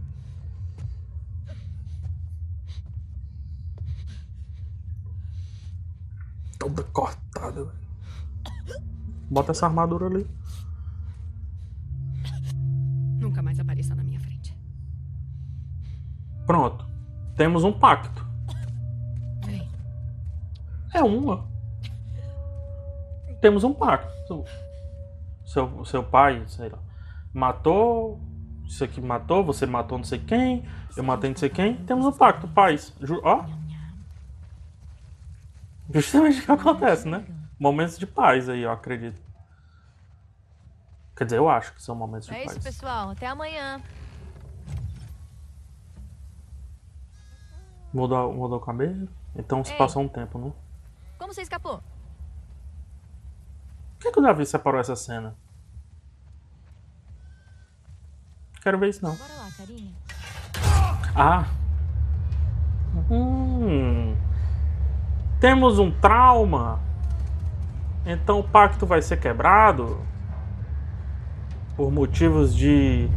Toda 6.57 6.81
cortada, 6.85 7.65
velho. 7.65 7.85
Bota 9.29 9.51
essa 9.51 9.67
armadura 9.67 10.07
ali. 10.07 10.27
Nunca 13.19 13.43
mais 13.43 13.59
apareça 13.59 13.93
na 13.93 14.03
minha 14.03 14.19
frente. 14.19 14.57
Pronto. 16.47 16.87
Temos 17.35 17.63
um 17.63 17.71
pacto. 17.71 18.24
É 20.95 21.03
uma. 21.03 21.45
Temos 23.41 23.65
um 23.65 23.73
pacto. 23.73 24.45
Seu, 25.45 25.83
seu 25.85 26.01
pai, 26.03 26.41
sei 26.47 26.69
lá, 26.69 26.79
matou. 27.33 28.19
Isso 28.65 28.83
aqui 28.83 28.99
matou, 29.01 29.43
você 29.43 29.65
matou 29.67 29.97
não 29.99 30.05
sei 30.05 30.17
quem, 30.17 30.67
eu 30.97 31.03
matei 31.03 31.29
não 31.29 31.37
sei 31.37 31.49
quem. 31.49 31.75
Temos 31.85 32.05
um 32.05 32.11
pacto, 32.11 32.47
paz. 32.47 32.91
Ó, 33.23 33.45
justamente 35.93 36.39
o 36.39 36.45
que 36.45 36.51
acontece, 36.51 37.07
né? 37.07 37.23
Momentos 37.59 37.99
de 37.99 38.07
paz 38.07 38.49
aí, 38.49 38.61
eu 38.61 38.71
acredito. 38.71 39.21
Quer 41.15 41.25
dizer, 41.25 41.37
eu 41.37 41.47
acho 41.47 41.73
que 41.73 41.83
são 41.83 41.93
momentos 41.93 42.27
de 42.27 42.33
É 42.33 42.39
isso, 42.45 42.55
paz. 42.55 42.63
pessoal. 42.63 43.09
Até 43.11 43.27
amanhã. 43.27 43.79
Mudou, 47.93 48.33
mudou 48.33 48.57
o 48.57 48.61
cabelo? 48.61 49.07
Então 49.35 49.63
se 49.63 49.71
Ei. 49.73 49.77
passou 49.77 50.01
um 50.01 50.07
tempo, 50.07 50.39
né? 50.39 50.51
Como 51.17 51.33
você 51.33 51.41
escapou? 51.41 51.81
Por 53.97 53.99
que, 53.99 54.11
que 54.11 54.19
o 54.19 54.21
Davi 54.21 54.45
separou 54.45 54.79
essa 54.79 54.95
cena? 54.95 55.35
Quero 58.61 58.79
ver 58.79 58.89
isso 58.89 59.03
não. 59.03 59.15
Bora 59.15 59.33
lá, 59.33 59.47
carinha. 59.57 59.93
Ah. 61.15 61.45
Hum. 63.09 64.15
Temos 65.39 65.79
um 65.79 65.91
trauma. 65.91 66.79
Então 68.05 68.39
o 68.39 68.43
pacto 68.43 68.85
vai 68.85 69.01
ser 69.01 69.17
quebrado 69.17 69.99
por 71.75 71.91
motivos 71.91 72.55
de 72.55 73.09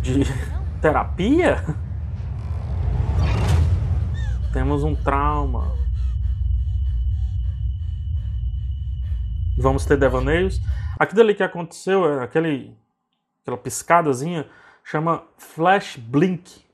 de 0.00 0.22
terapia? 0.80 1.64
Temos 4.52 4.84
um 4.84 4.94
trauma. 4.94 5.87
Vamos 9.58 9.84
ter 9.84 9.96
devaneios. 9.96 10.60
Aquilo 10.98 11.20
ali 11.20 11.34
que 11.34 11.42
aconteceu, 11.42 12.20
é 12.20 12.24
aquele, 12.24 12.76
aquela 13.42 13.58
piscadazinha, 13.58 14.46
chama 14.84 15.24
flash 15.36 15.96
blink. 15.96 16.64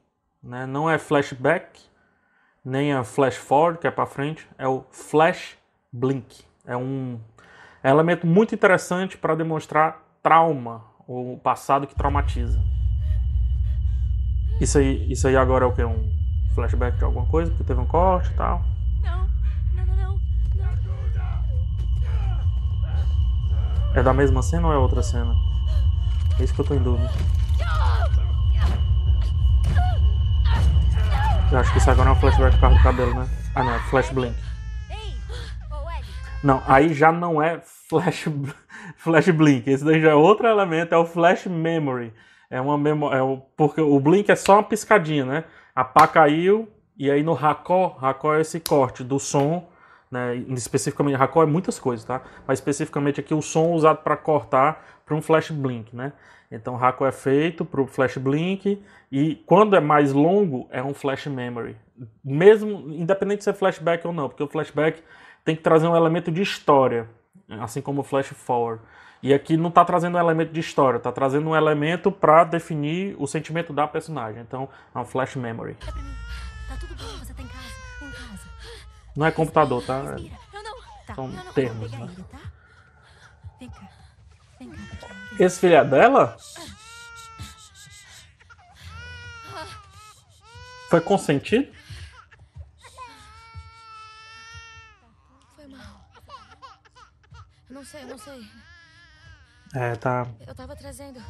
Né? 0.42 0.66
Não 0.66 0.90
é 0.90 0.98
flashback, 0.98 1.80
nem 2.64 2.92
a 2.92 3.02
flash 3.02 3.36
forward, 3.36 3.78
que 3.78 3.86
é 3.86 3.90
para 3.90 4.06
frente, 4.06 4.48
é 4.58 4.68
o 4.68 4.84
flash 4.90 5.56
blink. 5.92 6.44
É 6.66 6.76
um 6.76 7.18
é 7.84 7.90
um 7.90 7.94
elemento 7.96 8.26
muito 8.26 8.54
interessante 8.54 9.18
para 9.18 9.34
demonstrar 9.34 10.02
trauma, 10.22 10.82
o 11.06 11.38
passado 11.42 11.86
que 11.86 11.94
traumatiza. 11.94 12.58
Isso 14.58 14.78
aí, 14.78 15.12
isso 15.12 15.28
aí 15.28 15.36
agora 15.36 15.66
é 15.66 15.68
o 15.68 15.72
que? 15.74 15.84
Um 15.84 16.10
flashback 16.54 16.96
de 16.96 17.04
alguma 17.04 17.26
coisa? 17.26 17.50
Porque 17.50 17.64
teve 17.64 17.78
um 17.78 17.84
corte 17.84 18.30
e 18.30 18.34
tal. 18.34 18.64
Não, 19.02 19.28
não, 19.74 19.84
não, 19.84 19.96
não. 19.96 20.20
não. 20.56 20.74
É 23.94 24.02
da 24.02 24.12
mesma 24.12 24.42
cena 24.42 24.66
ou 24.66 24.74
é 24.74 24.76
outra 24.76 25.02
cena? 25.02 25.36
É 26.38 26.42
isso 26.42 26.52
que 26.52 26.60
eu 26.60 26.64
tô 26.64 26.74
em 26.74 26.82
dúvida. 26.82 27.08
Eu 31.52 31.58
acho 31.58 31.72
que 31.72 31.78
isso 31.78 31.88
agora 31.88 32.08
é 32.08 32.12
um 32.12 32.16
flashback 32.16 32.58
por 32.58 32.70
do 32.70 32.82
cabelo, 32.82 33.14
né? 33.14 33.28
Ah, 33.54 33.62
não, 33.62 33.72
é 33.72 33.78
flash 33.78 34.10
blink. 34.10 34.34
Não, 36.42 36.60
aí 36.66 36.92
já 36.92 37.12
não 37.12 37.40
é 37.40 37.60
flash, 37.88 38.24
flash 38.98 39.28
blink. 39.30 39.70
Esse 39.70 39.84
daí 39.84 40.00
já 40.00 40.10
é 40.10 40.14
outro 40.14 40.48
elemento, 40.48 40.92
é 40.92 40.98
o 40.98 41.06
flash 41.06 41.46
memory. 41.46 42.12
É 42.50 42.60
uma 42.60 42.76
memória. 42.76 43.18
É 43.18 43.22
o, 43.22 43.38
porque 43.56 43.80
o 43.80 44.00
blink 44.00 44.28
é 44.28 44.34
só 44.34 44.54
uma 44.54 44.64
piscadinha, 44.64 45.24
né? 45.24 45.44
A 45.72 45.84
pá 45.84 46.08
caiu, 46.08 46.68
e 46.98 47.08
aí 47.08 47.22
no 47.22 47.32
racó, 47.32 47.96
racó 48.00 48.34
é 48.34 48.40
esse 48.40 48.58
corte 48.58 49.04
do 49.04 49.20
som, 49.20 49.68
né? 50.14 50.36
Especificamente, 50.50 51.16
racó 51.16 51.42
é 51.42 51.46
muitas 51.46 51.76
coisas, 51.76 52.06
tá? 52.06 52.22
Mas 52.46 52.60
especificamente 52.60 53.18
aqui 53.18 53.34
o 53.34 53.42
som 53.42 53.72
usado 53.72 53.98
para 53.98 54.16
cortar 54.16 55.02
para 55.04 55.16
um 55.16 55.20
flash 55.20 55.50
blink, 55.50 55.94
né? 55.94 56.12
Então 56.50 56.76
racó 56.76 57.04
é 57.04 57.10
feito 57.10 57.64
para 57.64 57.80
o 57.80 57.86
flash 57.86 58.16
blink 58.16 58.80
e 59.10 59.34
quando 59.44 59.74
é 59.74 59.80
mais 59.80 60.12
longo 60.12 60.68
é 60.70 60.80
um 60.80 60.94
flash 60.94 61.26
memory. 61.26 61.76
Mesmo 62.24 62.92
independente 62.92 63.38
de 63.38 63.44
ser 63.44 63.54
flashback 63.54 64.06
ou 64.06 64.12
não, 64.12 64.28
porque 64.28 64.42
o 64.42 64.46
flashback 64.46 65.02
tem 65.44 65.56
que 65.56 65.62
trazer 65.62 65.88
um 65.88 65.96
elemento 65.96 66.30
de 66.30 66.40
história, 66.40 67.08
assim 67.60 67.82
como 67.82 68.02
o 68.02 68.04
flash 68.04 68.28
forward. 68.28 68.80
E 69.20 69.34
aqui 69.34 69.56
não 69.56 69.68
está 69.68 69.84
trazendo 69.84 70.16
um 70.16 70.20
elemento 70.20 70.52
de 70.52 70.60
história, 70.60 70.98
está 70.98 71.10
trazendo 71.10 71.48
um 71.48 71.56
elemento 71.56 72.12
para 72.12 72.44
definir 72.44 73.16
o 73.18 73.26
sentimento 73.26 73.72
da 73.72 73.88
personagem. 73.88 74.40
Então 74.40 74.68
é 74.94 74.98
um 74.98 75.04
flash 75.04 75.34
memory. 75.34 75.74
Tá 75.74 76.76
tudo 76.78 76.94
bem, 76.94 77.18
você 77.18 77.34
tá. 77.34 77.42
Em 77.42 77.46
casa. 77.46 77.73
Não 79.16 79.26
é 79.26 79.30
computador, 79.30 79.84
tá? 79.84 80.16
São 81.14 81.30
termos, 81.54 81.92
né? 81.92 81.98
ele? 82.02 82.24
Vem 83.60 83.70
cá. 83.70 83.88
Vem 84.58 84.70
cá, 84.70 84.76
pequeno. 84.90 85.18
Esse 85.38 85.60
filho 85.60 85.76
é 85.76 85.84
dela? 85.84 86.36
Foi 90.90 91.00
consentido? 91.00 91.72
Foi 95.54 95.66
mal. 95.68 96.10
Não 97.70 97.84
sei, 97.84 98.04
não 98.04 98.18
sei. 98.18 98.44
É, 99.74 99.94
tá. 99.96 100.26
Eu 100.46 100.54
tava 100.54 100.74
trazendo. 100.76 101.20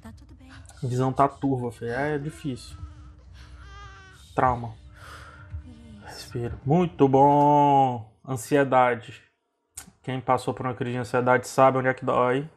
Tá 0.00 0.12
tudo 0.12 0.34
bem. 0.34 0.50
A 0.50 0.86
visão 0.86 1.12
tá 1.12 1.28
turva, 1.28 1.70
filho. 1.72 1.90
É 1.92 2.18
difícil. 2.18 2.76
Trauma. 4.34 4.83
Muito 6.64 7.08
bom. 7.08 8.12
Ansiedade. 8.26 9.22
Quem 10.02 10.20
passou 10.20 10.52
por 10.54 10.66
uma 10.66 10.74
crise 10.74 10.92
de 10.92 10.98
ansiedade 10.98 11.46
sabe 11.48 11.78
onde 11.78 11.88
é 11.88 11.94
que 11.94 12.04
dói. 12.04 12.48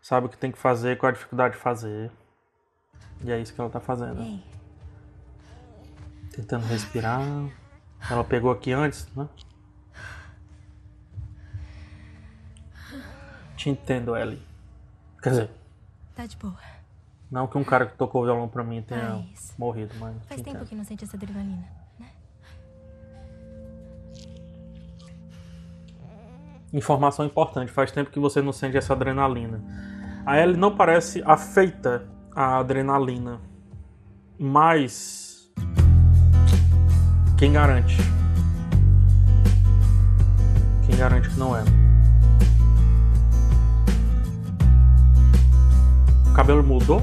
Sabe 0.00 0.26
o 0.26 0.28
que 0.28 0.36
tem 0.36 0.50
que 0.50 0.58
fazer, 0.58 0.98
qual 0.98 1.10
a 1.10 1.12
dificuldade 1.12 1.54
de 1.54 1.60
fazer. 1.60 2.10
E 3.24 3.30
é 3.30 3.38
isso 3.38 3.54
que 3.54 3.60
ela 3.60 3.70
tá 3.70 3.78
fazendo. 3.80 4.20
Ei, 4.20 4.42
Tentando 6.32 6.66
respirar. 6.66 7.20
Ela 8.10 8.24
pegou 8.24 8.50
aqui 8.50 8.72
antes, 8.72 9.06
né? 9.14 9.28
Te 13.56 13.70
entendo, 13.70 14.16
Ellie. 14.16 14.42
Quer 15.22 15.30
dizer, 15.30 15.50
tá 16.16 16.26
de 16.26 16.36
boa. 16.36 16.58
não 17.30 17.46
que 17.46 17.56
um 17.56 17.62
cara 17.62 17.86
que 17.86 17.96
tocou 17.96 18.24
violão 18.24 18.48
pra 18.48 18.64
mim 18.64 18.82
tenha 18.82 19.24
Mas 19.30 19.54
morrido, 19.56 19.94
mas. 20.00 20.16
Faz 20.26 20.40
tempo 20.40 20.50
entendo. 20.50 20.66
que 20.68 20.74
não 20.74 20.84
sente 20.84 21.04
essa 21.04 21.16
adrenalina. 21.16 21.81
Informação 26.72 27.26
importante, 27.26 27.70
faz 27.70 27.92
tempo 27.92 28.10
que 28.10 28.18
você 28.18 28.40
não 28.40 28.52
sente 28.52 28.78
essa 28.78 28.94
adrenalina. 28.94 29.62
A 30.24 30.40
Ellie 30.40 30.56
não 30.56 30.74
parece 30.74 31.22
afeita 31.26 32.08
à 32.34 32.58
adrenalina, 32.58 33.40
mas 34.38 35.52
quem 37.36 37.52
garante? 37.52 37.96
Quem 40.86 40.96
garante 40.96 41.28
que 41.28 41.38
não 41.38 41.54
é? 41.54 41.62
O 46.30 46.32
cabelo 46.34 46.62
mudou? 46.62 47.02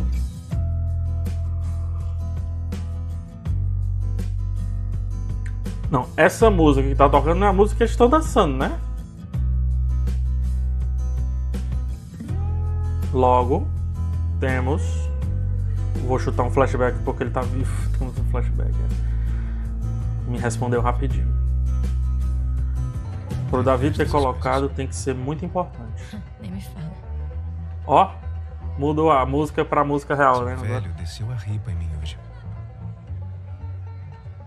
Não, 5.91 6.07
essa 6.17 6.49
música 6.49 6.87
que 6.87 6.95
tá 6.95 7.07
tocando 7.07 7.39
não 7.39 7.47
é 7.47 7.49
a 7.51 7.53
música 7.53 7.77
que 7.77 7.83
eles 7.83 7.91
estão 7.91 8.09
dançando, 8.09 8.57
né? 8.57 8.79
Logo, 13.13 13.67
temos. 14.39 15.09
Vou 16.05 16.19
chutar 16.19 16.43
um 16.43 16.51
flashback 16.51 16.97
porque 16.99 17.23
ele 17.23 17.31
tá 17.31 17.41
vivo. 17.41 17.71
Temos 17.97 18.17
um 18.17 18.23
flashback. 18.25 18.71
é. 18.71 20.29
Me 20.29 20.37
respondeu 20.37 20.81
rapidinho. 20.81 21.27
Pro 23.49 23.63
Davi 23.63 23.91
ter 23.91 24.07
colocado 24.09 24.69
tem 24.69 24.87
que 24.87 24.95
ser 24.95 25.15
muito 25.15 25.43
importante. 25.43 26.03
Nem 26.39 26.51
me 26.51 26.61
fala. 26.61 26.91
Ó, 27.87 28.11
mudou 28.77 29.11
a 29.11 29.25
música 29.25 29.65
pra 29.65 29.83
música 29.83 30.13
real, 30.13 30.45
né? 30.45 30.55
velho 30.55 30.93
desceu 30.93 31.29
a 31.31 31.35
ripa 31.35 31.71
em 31.71 31.75
mim 31.75 31.89
hoje. 32.01 32.17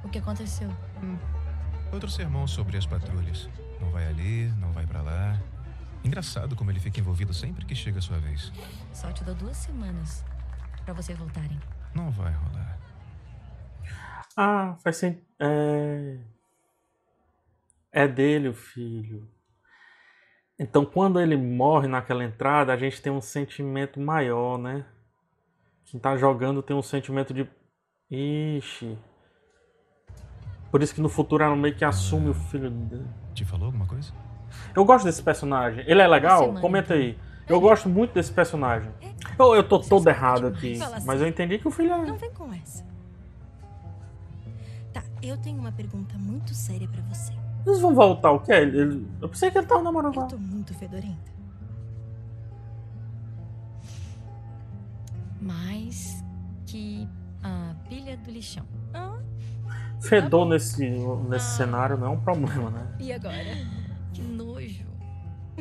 O 0.05 0.09
que 0.09 0.19
aconteceu? 0.19 0.71
Outro 1.93 2.09
sermão 2.09 2.47
sobre 2.47 2.77
as 2.77 2.87
patrulhas. 2.87 3.49
Não 3.81 3.91
vai 3.91 4.07
ali, 4.07 4.53
não 4.61 4.71
vai 4.71 4.87
pra 4.87 5.03
lá. 5.03 5.37
Engraçado 6.05 6.57
como 6.57 6.71
ele 6.71 6.81
fica 6.81 6.99
envolvido 6.99 7.33
sempre 7.33 7.65
que 7.65 7.75
chega 7.75 7.99
a 7.99 8.03
sua 8.03 8.19
vez. 8.19 8.53
Só 8.93 9.13
te 9.13 9.23
dou 9.25 9.35
duas 9.35 9.57
semanas 9.57 10.25
pra 10.85 10.93
vocês 10.93 11.17
voltarem. 11.17 11.61
Não 11.95 12.11
vai 12.11 12.33
rolar. 12.33 12.79
Ah, 14.37 14.77
faz 14.83 14.97
sentido. 14.97 15.25
É... 15.39 16.19
é 17.93 18.09
dele 18.09 18.49
o 18.49 18.55
filho. 18.55 19.29
Então, 20.59 20.85
quando 20.85 21.21
ele 21.21 21.37
morre 21.37 21.89
naquela 21.89 22.25
entrada, 22.25 22.73
a 22.73 22.77
gente 22.77 23.01
tem 23.01 23.13
um 23.13 23.21
sentimento 23.21 24.01
maior, 24.01 24.59
né? 24.59 24.85
Quem 25.85 25.99
tá 25.99 26.17
jogando 26.17 26.63
tem 26.63 26.77
um 26.77 26.83
sentimento 26.83 27.35
de. 27.35 27.49
Ixi. 28.11 28.99
Por 30.71 30.83
isso 30.83 30.95
que 30.95 31.01
no 31.01 31.09
futuro 31.09 31.45
ela 31.45 31.57
meio 31.57 31.75
que 31.75 31.85
assume 31.85 32.31
o 32.31 32.35
filho 32.35 32.71
dele. 32.71 33.07
Te 33.35 33.45
falou 33.45 33.67
alguma 33.67 33.87
coisa? 33.87 34.13
Eu 34.75 34.85
gosto 34.85 35.05
desse 35.05 35.23
personagem. 35.23 35.85
Ele 35.87 36.01
é 36.01 36.07
legal? 36.09 36.53
Comenta 36.55 36.95
então. 36.95 36.97
aí. 36.97 37.19
Eu 37.49 37.61
gosto 37.61 37.89
muito 37.89 38.15
desse 38.15 38.33
personagem. 38.33 38.91
Eu, 39.39 39.55
eu 39.55 39.63
tô 39.63 39.79
todo 39.79 40.09
errado 40.09 40.47
aqui. 40.47 40.81
Assim. 40.81 41.07
Mas 41.07 41.21
eu 41.21 41.27
entendi 41.29 41.59
que 41.59 41.69
o 41.69 41.71
filho 41.71 41.93
é. 41.93 42.07
Não 42.07 42.17
vem 42.17 42.31
com 42.33 42.53
essa. 42.53 42.85
Tá, 44.93 45.03
eu 45.23 45.37
tenho 45.39 45.59
uma 45.59 45.73
pergunta 45.73 46.17
muito 46.19 46.55
séria 46.55 46.89
pra 46.89 47.03
você. 47.03 47.33
Eles 47.67 47.81
vão 47.81 47.95
voltar 47.95 48.31
o 48.33 48.41
quê? 48.41 48.53
Ele- 48.53 49.07
Eu 49.21 49.29
pensei 49.29 49.51
que 49.51 49.59
ele 49.59 49.67
tava 49.67 49.83
namorando 49.83 50.21
Eu 50.21 50.27
tô 50.27 50.39
muito 50.39 50.75
fedorenta. 50.75 51.33
Mais 55.41 56.23
que 56.67 57.09
a 57.43 57.75
pilha 57.89 58.17
do 58.17 58.31
lixão. 58.31 58.65
Ah, 58.95 59.19
Fedor 60.01 60.47
nesse, 60.47 60.89
nesse 61.29 61.57
cenário 61.57 61.97
não 61.97 62.07
é 62.09 62.11
um 62.11 62.21
problema, 62.21 62.71
né? 62.71 62.97
e 62.99 63.13
agora? 63.13 63.82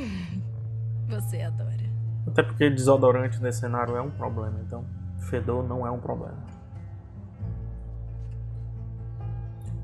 Você 1.10 1.42
adora. 1.42 1.92
Até 2.28 2.44
porque 2.44 2.70
desodorante 2.70 3.42
nesse 3.42 3.60
cenário 3.60 3.96
é 3.96 4.02
um 4.02 4.12
problema, 4.12 4.60
então 4.66 4.86
fedor 5.20 5.68
não 5.68 5.86
é 5.86 5.92
um 5.92 6.00
problema. 6.00 6.38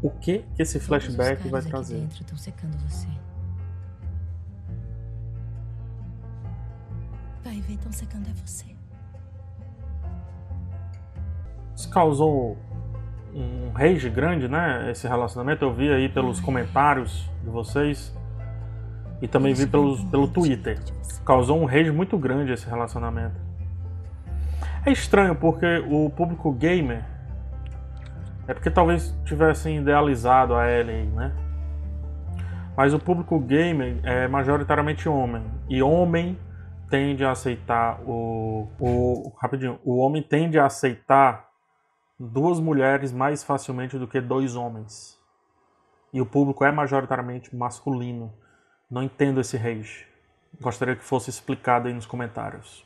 O 0.01 0.09
que 0.11 0.45
que 0.55 0.61
esse 0.61 0.79
flashback 0.79 1.47
vai 1.49 1.61
trazer? 1.61 1.99
dentro 1.99 2.21
estão 2.21 2.37
secando 2.37 2.77
você. 2.87 3.07
Vai 7.43 7.59
ver, 7.61 7.77
tão 7.77 7.91
secando 7.91 8.29
é 8.29 8.33
você. 8.33 8.65
Isso 11.75 11.89
causou 11.89 12.57
um 13.33 13.71
rage 13.71 14.09
grande, 14.09 14.47
né? 14.47 14.91
Esse 14.91 15.07
relacionamento. 15.07 15.63
Eu 15.63 15.73
vi 15.73 15.91
aí 15.91 16.09
pelos 16.09 16.39
comentários 16.39 17.29
de 17.43 17.49
vocês 17.49 18.16
e 19.21 19.27
também 19.27 19.53
vi 19.53 19.65
pelo 19.65 19.97
de 19.97 20.27
Twitter. 20.33 20.79
Causou 21.25 21.61
um 21.61 21.65
rage 21.65 21.91
muito 21.91 22.17
grande 22.17 22.51
esse 22.51 22.67
relacionamento. 22.67 23.35
É 24.85 24.91
estranho 24.91 25.35
porque 25.35 25.83
o 25.89 26.09
público 26.09 26.51
gamer 26.51 27.03
é 28.47 28.53
porque 28.53 28.71
talvez 28.71 29.13
tivessem 29.25 29.79
idealizado 29.79 30.55
a 30.55 30.69
Ellie, 30.71 31.07
né? 31.07 31.33
Mas 32.75 32.93
o 32.93 32.99
público 32.99 33.39
gamer 33.39 33.99
é 34.03 34.27
majoritariamente 34.27 35.09
homem 35.09 35.43
e 35.67 35.81
homem 35.81 36.37
tende 36.89 37.25
a 37.25 37.31
aceitar 37.31 37.99
o, 38.05 38.67
o 38.79 39.33
rapidinho, 39.37 39.79
o 39.83 39.97
homem 39.97 40.21
tende 40.23 40.57
a 40.57 40.65
aceitar 40.65 41.49
duas 42.19 42.59
mulheres 42.59 43.11
mais 43.11 43.43
facilmente 43.43 43.97
do 43.97 44.07
que 44.07 44.21
dois 44.21 44.55
homens. 44.55 45.19
E 46.13 46.21
o 46.21 46.25
público 46.25 46.63
é 46.63 46.71
majoritariamente 46.71 47.53
masculino. 47.55 48.31
Não 48.89 49.03
entendo 49.03 49.41
esse 49.41 49.57
rage. 49.57 50.05
Gostaria 50.61 50.95
que 50.95 51.03
fosse 51.03 51.29
explicado 51.29 51.87
aí 51.87 51.93
nos 51.93 52.05
comentários. 52.05 52.85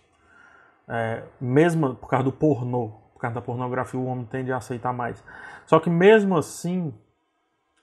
É, 0.88 1.24
mesmo 1.40 1.96
por 1.96 2.10
causa 2.10 2.26
do 2.26 2.32
pornô, 2.32 2.90
por 3.14 3.22
causa 3.22 3.36
da 3.36 3.42
pornografia, 3.42 4.00
o 4.00 4.06
homem 4.06 4.26
tende 4.26 4.52
a 4.52 4.58
aceitar 4.58 4.92
mais. 4.92 5.24
Só 5.66 5.80
que 5.80 5.90
mesmo 5.90 6.38
assim, 6.38 6.94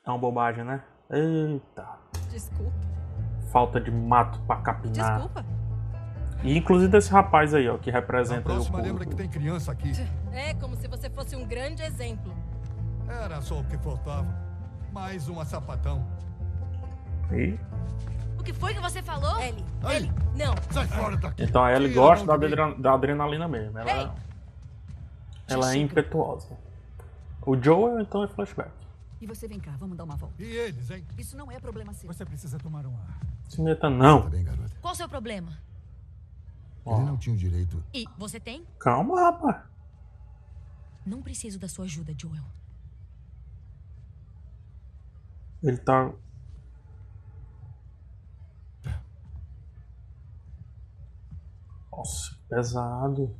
é 0.04 0.10
uma 0.10 0.18
bobagem, 0.18 0.64
né? 0.64 0.82
Eita, 1.10 1.88
Desculpa. 2.28 2.72
falta 3.50 3.80
de 3.80 3.90
mato 3.90 4.40
pra 4.40 4.56
capinar. 4.56 5.20
Desculpa. 5.20 5.44
E 6.42 6.56
inclusive 6.56 6.90
desse 6.90 7.10
rapaz 7.10 7.54
aí, 7.54 7.68
ó, 7.68 7.78
que 7.78 7.90
Na 7.90 7.98
representa 7.98 8.40
aí 8.40 8.42
o 8.42 8.44
próxima, 8.56 8.80
lembra 8.80 9.06
que 9.06 9.14
tem 9.14 9.28
criança 9.28 9.72
aqui. 9.72 9.92
É 10.32 10.54
como 10.54 10.76
se 10.76 10.86
você 10.86 11.08
fosse 11.08 11.34
um 11.34 11.46
grande 11.46 11.82
exemplo. 11.82 12.32
Era 13.08 13.40
só 13.40 13.60
o 13.60 13.64
que 13.64 13.78
faltava. 13.78 14.26
Mais 14.92 15.28
uma 15.28 15.44
sapatão. 15.44 16.06
E- 17.32 17.58
O 18.38 18.42
que 18.42 18.52
foi 18.52 18.72
que 18.74 18.80
você 18.80 19.02
falou? 19.02 19.38
Ellie, 19.40 19.64
Ai. 19.82 19.96
Ellie, 19.96 20.12
não. 20.36 20.54
Sai 20.70 20.86
fora 20.88 21.16
daqui. 21.16 21.42
Então 21.42 21.62
a 21.62 21.72
Ellie 21.72 21.92
gosta 21.92 22.24
da, 22.26 22.34
adre- 22.34 22.74
da 22.80 22.94
adrenalina 22.94 23.46
mesmo. 23.48 23.78
Ela, 23.78 23.90
Ei! 24.02 24.10
ela 25.48 25.74
é 25.74 25.76
impetuosa. 25.78 26.56
O 27.44 27.56
Joel, 27.60 28.00
então, 28.00 28.22
é 28.24 28.28
flashback. 28.28 28.70
E 29.20 29.26
você 29.26 29.48
vem 29.48 29.58
cá, 29.58 29.72
vamos 29.78 29.96
dar 29.96 30.04
uma 30.04 30.16
volta. 30.16 30.34
E 30.42 30.44
eles, 30.46 30.90
hein? 30.90 31.04
Isso 31.18 31.36
não 31.36 31.50
é 31.50 31.58
problema 31.58 31.92
seu. 31.92 32.06
Você 32.12 32.24
precisa 32.24 32.58
tomar 32.58 32.86
um 32.86 32.94
ar. 32.96 33.20
Se 33.48 33.60
meta 33.60 33.82
Tá 33.82 33.90
não. 33.90 34.28
bem, 34.28 34.44
garota. 34.44 34.70
Qual 34.80 34.92
o 34.92 34.96
seu 34.96 35.08
problema? 35.08 35.50
Ó, 36.84 36.96
Ele 36.96 37.06
não 37.06 37.16
tinha 37.16 37.34
o 37.34 37.38
direito. 37.38 37.82
E 37.92 38.06
você 38.16 38.38
tem? 38.38 38.64
calma, 38.78 39.20
rapaz. 39.20 39.62
Não 41.04 41.20
preciso 41.22 41.58
da 41.58 41.68
sua 41.68 41.84
ajuda, 41.86 42.14
Joel. 42.16 42.44
Ele 45.62 45.76
tá. 45.78 46.10
Nossa, 51.98 52.30
pesado. 52.48 53.34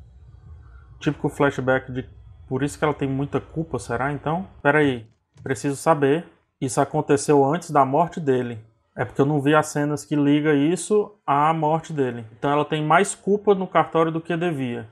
Típico 0.99 1.29
flashback 1.29 1.92
de. 1.92 2.09
Por 2.49 2.64
isso 2.64 2.77
que 2.77 2.85
ela 2.85 2.94
tem 2.94 3.09
muita 3.09 3.40
culpa, 3.40 3.79
será 3.79 4.12
então? 4.12 4.49
Pera 4.61 4.79
aí, 4.81 5.07
preciso 5.44 5.77
saber. 5.77 6.27
Isso 6.61 6.81
aconteceu 6.81 7.44
antes 7.44 7.71
da 7.71 7.85
morte 7.85 8.18
dele. 8.18 8.59
É 8.97 9.05
porque 9.05 9.21
eu 9.21 9.27
não 9.27 9.40
vi 9.40 9.55
as 9.55 9.68
cenas 9.68 10.05
que 10.05 10.16
liga 10.16 10.55
isso 10.55 11.14
à 11.25 11.55
morte 11.55 11.92
dele. 11.92 12.27
Então 12.37 12.51
ela 12.51 12.64
tem 12.64 12.85
mais 12.85 13.14
culpa 13.14 13.55
no 13.55 13.66
cartório 13.66 14.11
do 14.11 14.21
que 14.21 14.37
devia. 14.37 14.88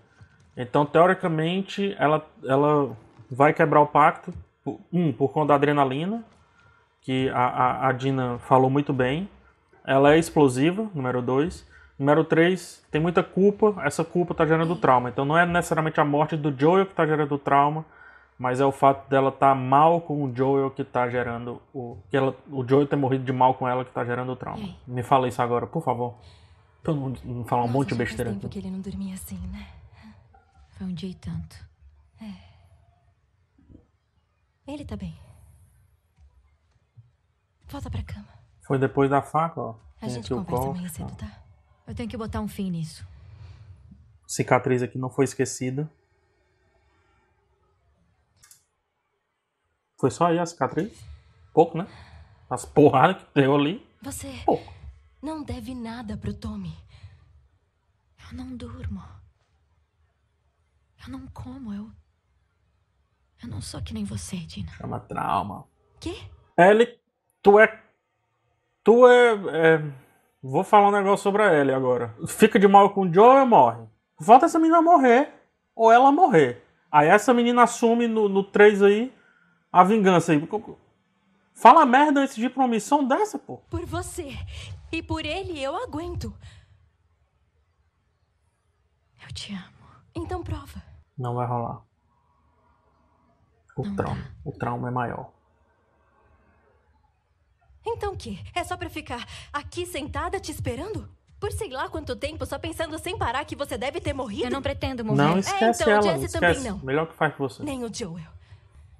Então, 0.56 0.86
teoricamente, 0.86 1.96
ela, 1.98 2.24
ela 2.44 2.96
vai 3.28 3.52
quebrar 3.52 3.80
o 3.80 3.86
pacto. 3.86 4.32
Um, 4.92 5.12
por 5.12 5.32
conta 5.32 5.48
da 5.48 5.54
adrenalina, 5.56 6.24
que 7.00 7.28
a, 7.30 7.46
a, 7.46 7.88
a 7.88 7.92
Dina 7.92 8.38
falou 8.38 8.70
muito 8.70 8.92
bem. 8.92 9.28
Ela 9.84 10.14
é 10.14 10.18
explosiva, 10.18 10.88
número 10.94 11.20
2. 11.20 11.75
Número 11.98 12.24
3, 12.24 12.84
tem 12.90 13.00
muita 13.00 13.22
culpa. 13.22 13.74
Essa 13.84 14.04
culpa 14.04 14.32
está 14.32 14.44
gerando 14.46 14.76
trauma. 14.76 15.08
Então 15.08 15.24
não 15.24 15.36
é 15.36 15.46
necessariamente 15.46 15.98
a 16.00 16.04
morte 16.04 16.36
do 16.36 16.54
Joel 16.58 16.84
que 16.86 16.92
está 16.92 17.06
gerando 17.06 17.38
trauma, 17.38 17.84
mas 18.38 18.60
é 18.60 18.64
o 18.66 18.72
fato 18.72 19.08
dela 19.08 19.30
estar 19.30 19.54
mal 19.54 20.00
com 20.02 20.22
o 20.24 20.34
Joel 20.34 20.70
que 20.70 20.82
está 20.82 21.08
gerando 21.08 21.60
o. 21.72 21.96
Que 22.10 22.16
ela, 22.16 22.36
o 22.50 22.66
Joel 22.68 22.86
ter 22.86 22.96
morrido 22.96 23.24
de 23.24 23.32
mal 23.32 23.54
com 23.54 23.66
ela 23.66 23.82
que 23.84 23.90
está 23.90 24.04
gerando 24.04 24.32
o 24.32 24.36
trauma. 24.36 24.68
Me 24.86 25.02
fala 25.02 25.26
isso 25.26 25.40
agora, 25.40 25.66
por 25.66 25.82
favor. 25.82 26.14
Pra 26.82 26.92
não, 26.92 27.14
não 27.24 27.44
falar 27.44 27.62
um 27.62 27.66
Nossa, 27.66 27.78
monte 27.78 27.88
de 27.88 27.94
já 27.94 27.96
faz 27.98 28.08
besteira 28.10 28.30
tempo 28.32 28.46
aqui. 28.46 28.60
que 28.60 28.66
ele 28.66 28.70
não 28.74 28.80
dormia 28.80 29.14
assim, 29.14 29.38
né? 29.48 29.66
Foi 30.76 30.86
um 30.86 30.92
dia 30.92 31.10
e 31.10 31.14
tanto. 31.14 31.66
Ele 34.66 34.84
tá 34.84 34.96
bem. 34.96 35.16
Volta 37.68 37.88
pra 37.88 38.02
cama. 38.02 38.26
Foi 38.66 38.78
depois 38.78 39.08
da 39.08 39.22
faca, 39.22 39.60
ó. 39.60 39.74
A 40.02 40.08
gente 40.08 40.32
o 40.34 40.44
conversa 40.44 40.70
amanhã 40.70 40.88
cedo, 40.88 41.16
tá? 41.16 41.30
Eu 41.86 41.94
tenho 41.94 42.08
que 42.08 42.16
botar 42.16 42.40
um 42.40 42.48
fim 42.48 42.70
nisso. 42.70 43.06
Cicatriz 44.26 44.82
aqui 44.82 44.98
não 44.98 45.08
foi 45.08 45.24
esquecida. 45.24 45.88
Foi 49.98 50.10
só 50.10 50.26
aí 50.26 50.38
a 50.38 50.44
cicatriz? 50.46 50.92
Pouco, 51.54 51.78
né? 51.78 51.86
As 52.50 52.64
porradas 52.64 53.22
que 53.22 53.28
deu 53.34 53.54
ali. 53.54 53.86
Você 54.02 54.30
Pouco. 54.44 54.72
não 55.22 55.42
deve 55.42 55.74
nada 55.74 56.16
pro 56.16 56.34
Tommy. 56.34 56.76
Eu 58.30 58.36
não 58.36 58.56
durmo. 58.56 59.02
Eu 61.04 61.10
não 61.12 61.26
como, 61.28 61.72
eu. 61.72 61.90
Eu 63.42 63.48
não 63.48 63.60
sou 63.62 63.80
que 63.82 63.94
nem 63.94 64.04
você, 64.04 64.36
Dina. 64.38 64.70
Chama 64.72 65.00
trauma. 65.00 65.66
Quê? 66.00 66.14
Ellie, 66.58 66.98
tu 67.42 67.58
é. 67.58 67.82
Tu 68.82 69.06
é, 69.06 69.32
é- 69.76 70.05
Vou 70.48 70.62
falar 70.62 70.88
um 70.88 70.92
negócio 70.92 71.24
sobre 71.24 71.42
a 71.42 71.52
Ellie 71.52 71.74
agora. 71.74 72.14
Fica 72.28 72.56
de 72.56 72.68
mal 72.68 72.90
com 72.90 73.00
o 73.00 73.12
Joe 73.12 73.40
ou 73.40 73.46
morre? 73.46 73.84
Falta 74.20 74.46
essa 74.46 74.60
menina 74.60 74.80
morrer. 74.80 75.32
Ou 75.74 75.90
ela 75.90 76.12
morrer. 76.12 76.62
Aí 76.90 77.08
essa 77.08 77.34
menina 77.34 77.64
assume 77.64 78.06
no, 78.06 78.28
no 78.28 78.44
3 78.44 78.80
aí 78.82 79.12
a 79.72 79.82
vingança 79.82 80.30
aí. 80.30 80.48
Fala 81.52 81.84
merda 81.84 82.20
antes 82.20 82.36
de 82.36 82.46
ir 82.46 82.50
pra 82.50 82.62
uma 82.62 82.68
missão 82.68 83.04
dessa, 83.04 83.40
pô. 83.40 83.56
Por 83.68 83.84
você. 83.84 84.34
E 84.92 85.02
por 85.02 85.26
ele 85.26 85.60
eu 85.60 85.74
aguento. 85.74 86.32
Eu 89.20 89.34
te 89.34 89.52
amo. 89.52 89.90
Então 90.14 90.44
prova. 90.44 90.80
Não 91.18 91.34
vai 91.34 91.46
rolar. 91.46 91.82
O 93.76 93.82
Não 93.84 93.96
trauma. 93.96 94.14
dá. 94.22 94.30
O 94.44 94.52
trauma 94.52 94.88
é 94.88 94.90
maior. 94.92 95.32
Então 97.86 98.12
o 98.12 98.16
quê? 98.16 98.38
É 98.54 98.64
só 98.64 98.76
pra 98.76 98.90
ficar 98.90 99.24
aqui 99.52 99.86
sentada 99.86 100.40
te 100.40 100.50
esperando? 100.50 101.08
Por 101.38 101.52
sei 101.52 101.68
lá 101.70 101.88
quanto 101.88 102.16
tempo, 102.16 102.44
só 102.46 102.58
pensando 102.58 102.98
sem 102.98 103.16
parar 103.16 103.44
que 103.44 103.54
você 103.54 103.76
deve 103.78 104.00
ter 104.00 104.12
morrido? 104.12 104.44
Eu 104.44 104.50
não 104.50 104.62
pretendo 104.62 105.04
morrer. 105.04 105.16
Não 105.22 105.38
esquece 105.38 105.82
então, 105.82 105.92
ela. 105.94 106.02
Também 106.02 106.24
esquece. 106.24 106.68
não. 106.68 106.78
Melhor 106.78 107.06
que 107.06 107.14
faz 107.14 107.32
que 107.34 107.38
você. 107.38 107.62
Nem 107.62 107.84
o 107.84 107.92
Joel. 107.94 108.24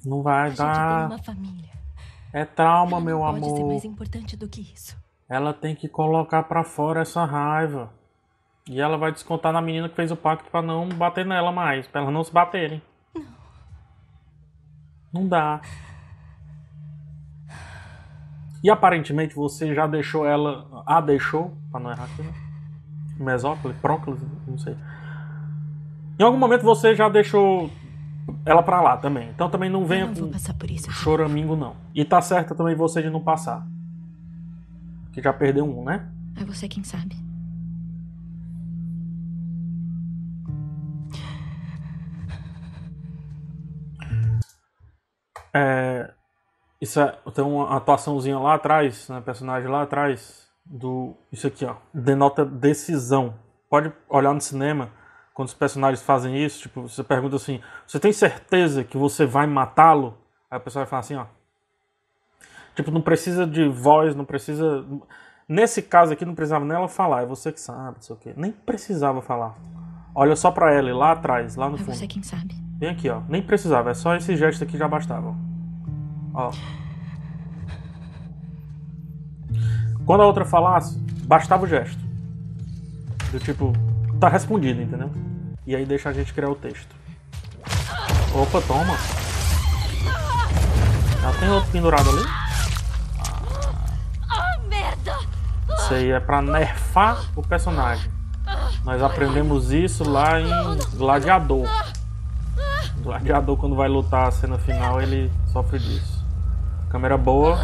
Não 0.05 0.23
vai 0.23 0.45
A 0.45 0.49
gente 0.51 0.57
tem 0.59 0.67
dar. 0.67 1.07
uma 1.09 1.19
família. 1.19 1.71
É 2.33 2.45
trauma, 2.45 2.99
Ela 2.99 3.01
meu 3.01 3.19
não 3.21 3.33
pode 3.33 3.45
ser 3.47 3.51
amor. 3.57 3.69
mais 3.69 3.85
importante 3.85 4.37
do 4.37 4.47
que 4.49 4.61
isso. 4.61 4.97
Ela 5.29 5.53
tem 5.55 5.75
que 5.75 5.89
colocar 5.89 6.43
pra 6.45 6.63
fora 6.63 7.01
essa 7.01 7.25
raiva. 7.25 7.91
E 8.69 8.81
ela 8.81 8.97
vai 8.99 9.11
descontar 9.13 9.53
na 9.53 9.63
menina 9.63 9.89
que 9.89 9.97
fez 9.97 10.11
o 10.13 10.17
pacto 10.17 10.51
pra 10.51 10.61
não 10.61 10.89
bater 10.89 11.25
nela 11.25 11.51
mais, 11.51 11.87
pra 11.87 12.03
elas 12.03 12.13
não 12.13 12.23
se 12.23 12.33
baterem. 12.33 12.83
Não 15.13 15.27
dá. 15.27 15.61
E 18.63 18.71
aparentemente 18.71 19.35
você 19.35 19.75
já 19.75 19.87
deixou 19.87 20.27
ela. 20.27 20.83
A 20.87 21.01
deixou, 21.01 21.57
pra 21.71 21.81
não 21.81 21.91
errar 21.91 22.05
aqui, 22.05 22.23
né? 22.23 22.33
Mesóclise, 23.19 23.79
próclise, 23.81 24.27
não 24.47 24.59
sei. 24.59 24.77
Em 26.19 26.23
algum 26.23 26.39
momento 26.39 26.63
você 26.63 26.95
já 26.95 27.09
deixou 27.09 27.71
ela 28.45 28.63
pra 28.63 28.81
lá 28.81 28.97
também. 28.97 29.29
Então 29.31 29.49
também 29.49 29.71
não 29.71 29.87
venha 29.87 30.07
não 30.07 30.31
com 30.31 30.67
isso. 30.69 30.91
Choramingo, 30.91 31.57
não. 31.57 31.77
E 31.95 32.05
tá 32.05 32.21
certa 32.21 32.55
também 32.55 32.75
você 32.75 33.03
de 33.03 33.11
não 33.11 33.21
passar. 33.23 33.67
Que 35.13 35.23
já 35.23 35.33
perdeu 35.33 35.65
um, 35.65 35.85
né? 35.85 36.09
É 36.37 36.45
você 36.45 36.69
quem 36.69 36.83
sabe. 36.85 37.17
É, 45.59 45.86
isso 46.81 47.01
é, 47.01 47.17
tem 47.35 47.45
uma 47.45 47.77
atuaçãozinha 47.77 48.39
lá 48.39 48.55
atrás, 48.55 49.09
né, 49.09 49.21
personagem 49.21 49.69
lá 49.69 49.83
atrás 49.83 50.47
do 50.65 51.15
isso 51.33 51.47
aqui, 51.47 51.65
ó, 51.65 51.77
denota 51.93 52.45
decisão. 52.45 53.35
Pode 53.69 53.93
olhar 54.09 54.33
no 54.33 54.41
cinema 54.41 54.91
quando 55.35 55.49
os 55.49 55.55
personagens 55.55 56.03
fazem 56.03 56.37
isso, 56.43 56.63
tipo, 56.63 56.83
você 56.83 57.03
pergunta 57.03 57.37
assim: 57.37 57.61
"Você 57.87 57.99
tem 57.99 58.13
certeza 58.13 58.85
que 58.85 58.97
você 58.97 59.25
vai 59.27 59.47
matá-lo?" 59.47 60.17
Aí 60.51 60.59
o 60.59 60.61
pessoal 60.61 60.85
vai 60.85 60.91
falar 60.91 61.01
assim, 61.01 61.17
ó. 61.17 61.27
Tipo, 62.75 62.91
não 62.91 63.01
precisa 63.01 63.47
de 63.47 63.69
voz, 63.69 64.15
não 64.15 64.25
precisa 64.25 64.85
Nesse 65.49 65.81
caso 65.81 66.13
aqui 66.13 66.25
não 66.25 66.35
precisava 66.35 66.65
nem 66.65 66.77
ela 66.77 66.89
falar, 66.89 67.23
é 67.23 67.27
você 67.27 67.53
que 67.53 67.61
sabe, 67.61 67.97
não 67.97 68.03
sei 68.03 68.17
o 68.17 68.19
quê. 68.19 68.35
Nem 68.37 68.51
precisava 68.51 69.23
falar. 69.23 69.55
Olha 70.13 70.35
só 70.35 70.51
pra 70.51 70.75
ela, 70.75 70.93
lá 70.93 71.13
atrás, 71.13 71.55
lá 71.55 71.69
no 71.69 71.77
É 71.77 71.79
fundo. 71.79 71.95
você 71.95 72.07
quem 72.09 72.23
sabe. 72.23 72.55
Bem 72.77 72.91
aqui, 72.91 73.09
ó. 73.09 73.21
Nem 73.29 73.41
precisava, 73.43 73.91
é 73.91 73.95
só 73.95 74.17
esse 74.17 74.35
gesto 74.37 74.65
aqui 74.65 74.77
já 74.77 74.89
bastava. 74.89 75.29
Ó. 75.29 75.56
Quando 80.05 80.23
a 80.23 80.27
outra 80.27 80.45
falasse, 80.45 80.99
bastava 81.25 81.65
o 81.65 81.67
gesto. 81.67 81.99
Do 83.31 83.41
tipo, 83.41 83.73
tá 84.21 84.29
respondido, 84.29 84.83
entendeu? 84.83 85.11
E 85.67 85.75
aí 85.75 85.85
deixa 85.85 86.11
a 86.11 86.13
gente 86.13 86.33
criar 86.33 86.51
o 86.51 86.55
texto. 86.55 86.95
Opa, 88.35 88.61
toma. 88.61 88.97
Já 91.23 91.33
tem 91.41 91.49
outro 91.49 91.71
pendurado 91.73 92.11
ali? 92.11 92.25
Ah, 94.29 94.59
merda! 94.69 95.19
Isso 95.79 95.95
aí 95.95 96.11
é 96.11 96.21
pra 96.21 96.43
nerfar 96.43 97.25
o 97.35 97.43
personagem. 97.43 98.11
Nós 98.85 99.03
aprendemos 99.03 99.73
isso 99.73 100.09
lá 100.09 100.41
em 100.41 100.47
Gladiador. 100.97 101.67
Gladiador, 103.03 103.57
quando 103.57 103.75
vai 103.75 103.89
lutar 103.89 104.29
a 104.29 104.31
cena 104.31 104.59
final, 104.59 105.01
ele 105.03 105.33
sofre 105.53 105.79
disso. 105.79 106.16
Câmera 106.91 107.17
boa. 107.17 107.57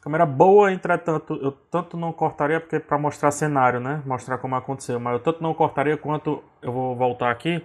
Câmera 0.00 0.24
boa, 0.24 0.72
entretanto, 0.72 1.34
eu 1.42 1.50
tanto 1.50 1.96
não 1.96 2.12
cortaria, 2.12 2.60
porque 2.60 2.78
pra 2.78 2.96
mostrar 2.98 3.30
cenário, 3.30 3.80
né? 3.80 4.02
Mostrar 4.06 4.38
como 4.38 4.54
aconteceu. 4.54 5.00
Mas 5.00 5.14
eu 5.14 5.20
tanto 5.20 5.42
não 5.42 5.52
cortaria 5.52 5.96
quanto 5.96 6.42
eu 6.62 6.72
vou 6.72 6.96
voltar 6.96 7.30
aqui. 7.30 7.64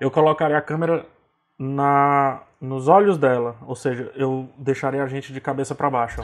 Eu 0.00 0.10
colocaria 0.10 0.58
a 0.58 0.62
câmera 0.62 1.06
na 1.58 2.40
nos 2.60 2.88
olhos 2.88 3.16
dela. 3.16 3.56
Ou 3.62 3.74
seja, 3.74 4.10
eu 4.14 4.48
deixaria 4.58 5.02
a 5.02 5.06
gente 5.06 5.32
de 5.32 5.40
cabeça 5.40 5.74
pra 5.74 5.90
baixo. 5.90 6.20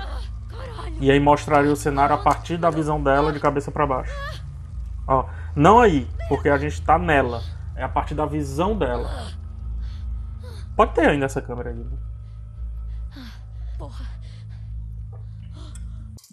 E 1.00 1.10
aí 1.10 1.20
mostraria 1.20 1.72
o 1.72 1.76
cenário 1.76 2.14
a 2.14 2.18
partir 2.18 2.56
da 2.56 2.70
visão 2.70 3.02
dela 3.02 3.32
de 3.32 3.40
cabeça 3.40 3.70
pra 3.70 3.86
baixo. 3.86 4.12
Ó, 5.06 5.26
não 5.54 5.80
aí, 5.80 6.08
porque 6.28 6.48
a 6.48 6.56
gente 6.56 6.82
tá 6.82 6.98
nela. 6.98 7.40
É 7.76 7.82
a 7.82 7.88
partir 7.88 8.14
da 8.14 8.26
visão 8.26 8.76
dela. 8.76 9.08
Pode 10.76 10.94
ter 10.94 11.08
ainda 11.08 11.26
essa 11.26 11.40
câmera 11.40 11.70
aí. 11.70 11.76
né? 11.76 12.03
Porra. 13.84 14.06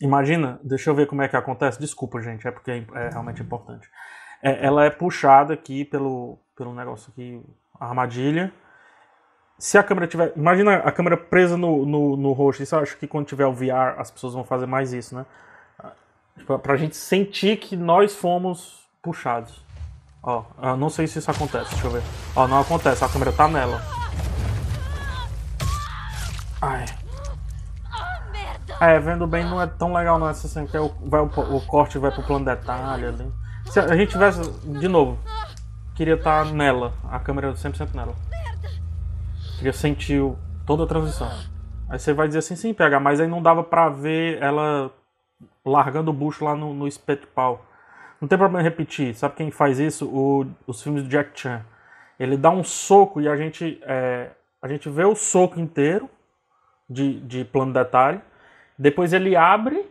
Imagina, 0.01 0.59
deixa 0.63 0.89
eu 0.89 0.95
ver 0.95 1.05
como 1.05 1.21
é 1.21 1.27
que 1.27 1.35
acontece. 1.35 1.79
Desculpa, 1.79 2.21
gente, 2.21 2.47
é 2.47 2.51
porque 2.51 2.71
é, 2.71 2.85
é 2.95 3.09
realmente 3.09 3.41
importante. 3.41 3.89
É, 4.41 4.65
ela 4.65 4.85
é 4.85 4.89
puxada 4.89 5.53
aqui 5.53 5.85
pelo, 5.85 6.39
pelo 6.55 6.73
negócio 6.73 7.11
aqui, 7.11 7.43
a 7.79 7.87
armadilha. 7.87 8.51
Se 9.59 9.77
a 9.77 9.83
câmera 9.83 10.07
tiver. 10.07 10.33
Imagina 10.35 10.77
a 10.77 10.91
câmera 10.91 11.17
presa 11.17 11.55
no, 11.55 11.85
no, 11.85 12.17
no 12.17 12.31
rosto. 12.31 12.63
Isso 12.63 12.73
eu 12.73 12.79
acho 12.79 12.97
que 12.97 13.05
quando 13.05 13.27
tiver 13.27 13.45
o 13.45 13.53
VR, 13.53 13.99
as 13.99 14.09
pessoas 14.09 14.33
vão 14.33 14.43
fazer 14.43 14.65
mais 14.65 14.91
isso, 14.93 15.13
né? 15.13 15.25
Pra, 16.47 16.57
pra 16.57 16.77
gente 16.77 16.95
sentir 16.95 17.57
que 17.57 17.75
nós 17.75 18.15
fomos 18.15 18.89
puxados. 19.03 19.63
Ó, 20.23 20.45
eu 20.63 20.77
não 20.77 20.89
sei 20.89 21.05
se 21.05 21.19
isso 21.19 21.29
acontece, 21.29 21.71
deixa 21.71 21.85
eu 21.85 21.91
ver. 21.91 22.03
Ó, 22.35 22.47
não 22.47 22.61
acontece, 22.61 23.03
a 23.03 23.09
câmera 23.09 23.31
tá 23.31 23.47
nela. 23.47 23.81
Ai. 26.61 26.85
É, 28.81 28.99
vendo 28.99 29.27
bem 29.27 29.45
não 29.45 29.61
é 29.61 29.67
tão 29.67 29.93
legal 29.93 30.17
não 30.17 30.27
essa 30.27 30.47
cena, 30.47 30.65
porque 30.65 30.77
o, 30.79 30.89
vai, 31.07 31.21
o, 31.21 31.25
o 31.57 31.61
corte 31.67 31.99
vai 31.99 32.11
pro 32.11 32.23
plano 32.23 32.45
detalhe 32.45 33.05
ali. 33.05 33.31
Se 33.65 33.79
a 33.79 33.95
gente 33.95 34.09
tivesse, 34.09 34.41
de 34.79 34.87
novo, 34.87 35.19
queria 35.95 36.15
estar 36.15 36.45
nela, 36.45 36.91
a 37.09 37.19
câmera 37.19 37.53
100% 37.53 37.93
nela. 37.93 38.15
Queria 39.57 39.71
sentir 39.73 40.19
o- 40.19 40.35
toda 40.65 40.83
a 40.83 40.87
transição. 40.87 41.29
Aí 41.87 41.99
você 41.99 42.11
vai 42.11 42.25
dizer 42.27 42.39
assim, 42.39 42.55
sim, 42.55 42.73
PH, 42.73 42.99
mas 42.99 43.19
aí 43.19 43.27
não 43.27 43.41
dava 43.41 43.63
pra 43.63 43.87
ver 43.89 44.41
ela 44.41 44.89
largando 45.63 46.09
o 46.09 46.13
bucho 46.13 46.43
lá 46.43 46.55
no, 46.55 46.73
no 46.73 46.87
espeto 46.87 47.27
pau. 47.27 47.63
Não 48.19 48.27
tem 48.27 48.37
problema 48.37 48.61
em 48.61 48.63
repetir. 48.63 49.13
Sabe 49.15 49.35
quem 49.35 49.51
faz 49.51 49.77
isso? 49.79 50.07
O- 50.07 50.47
os 50.65 50.81
filmes 50.81 51.03
do 51.03 51.09
Jack 51.09 51.39
Chan. 51.39 51.61
Ele 52.19 52.35
dá 52.35 52.49
um 52.49 52.63
soco 52.63 53.21
e 53.21 53.27
a 53.27 53.35
gente, 53.35 53.79
é, 53.83 54.31
a 54.59 54.67
gente 54.67 54.89
vê 54.89 55.05
o 55.05 55.15
soco 55.15 55.59
inteiro 55.59 56.09
de, 56.89 57.19
de 57.21 57.45
plano 57.45 57.73
detalhe. 57.73 58.21
Depois 58.81 59.13
ele 59.13 59.35
abre 59.35 59.85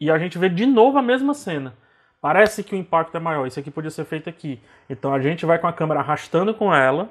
e 0.00 0.08
a 0.08 0.16
gente 0.20 0.38
vê 0.38 0.48
de 0.48 0.64
novo 0.64 0.98
a 0.98 1.02
mesma 1.02 1.34
cena. 1.34 1.74
Parece 2.20 2.62
que 2.62 2.72
o 2.72 2.78
impacto 2.78 3.16
é 3.16 3.20
maior. 3.20 3.44
Isso 3.44 3.58
aqui 3.58 3.72
podia 3.72 3.90
ser 3.90 4.04
feito 4.04 4.30
aqui. 4.30 4.60
Então 4.88 5.12
a 5.12 5.20
gente 5.20 5.44
vai 5.44 5.58
com 5.58 5.66
a 5.66 5.72
câmera 5.72 5.98
arrastando 5.98 6.54
com 6.54 6.72
ela. 6.72 7.10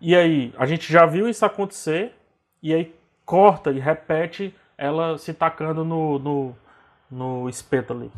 E 0.00 0.16
aí, 0.16 0.54
a 0.56 0.64
gente 0.64 0.90
já 0.90 1.04
viu 1.04 1.28
isso 1.28 1.44
acontecer. 1.44 2.16
E 2.62 2.72
aí 2.72 2.94
corta 3.26 3.70
e 3.70 3.78
repete 3.78 4.54
ela 4.78 5.18
se 5.18 5.34
tacando 5.34 5.84
no, 5.84 6.18
no, 6.18 6.54
no 7.10 7.48
espeto 7.50 7.92
ali. 7.92 8.10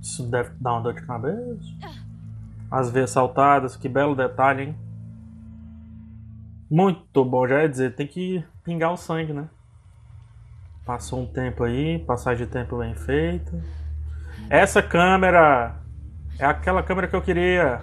Isso 0.00 0.22
deve 0.30 0.54
dar 0.58 0.72
uma 0.72 0.80
dor 0.80 0.94
de 0.94 1.04
cabeça. 1.04 1.95
As 2.70 2.90
veias 2.90 3.10
saltadas, 3.10 3.76
que 3.76 3.88
belo 3.88 4.16
detalhe, 4.16 4.64
hein? 4.64 4.76
Muito 6.68 7.24
bom, 7.24 7.46
já 7.46 7.62
ia 7.62 7.68
dizer, 7.68 7.94
tem 7.94 8.06
que 8.06 8.44
pingar 8.64 8.92
o 8.92 8.96
sangue, 8.96 9.32
né? 9.32 9.48
Passou 10.84 11.22
um 11.22 11.26
tempo 11.26 11.64
aí, 11.64 11.98
passagem 12.00 12.46
de 12.46 12.52
tempo 12.52 12.78
bem 12.78 12.94
feita. 12.94 13.52
Essa 14.50 14.82
câmera 14.82 15.80
é 16.38 16.44
aquela 16.44 16.82
câmera 16.82 17.08
que 17.08 17.16
eu 17.16 17.22
queria. 17.22 17.80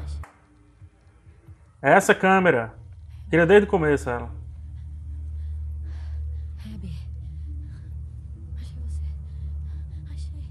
É 1.82 1.94
essa 1.94 2.14
câmera. 2.14 2.74
Queria 3.30 3.46
desde 3.46 3.68
o 3.68 3.70
começo 3.70 4.10
ela. 4.10 4.30
Abby. 6.66 6.96
Achei 8.56 8.80
você. 8.80 9.04
Achei. 10.14 10.42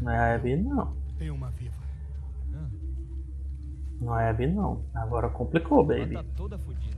Não 0.00 0.12
é 0.12 0.56
não. 0.56 0.96
Tem 1.18 1.30
uma 1.30 1.50
viva. 1.50 1.83
Não 4.04 4.18
é 4.18 4.28
Abby, 4.28 4.46
não. 4.46 4.84
Agora 4.94 5.28
complicou, 5.30 5.84
baby. 5.84 6.14
Tá 6.14 6.58
fodida. 6.58 6.94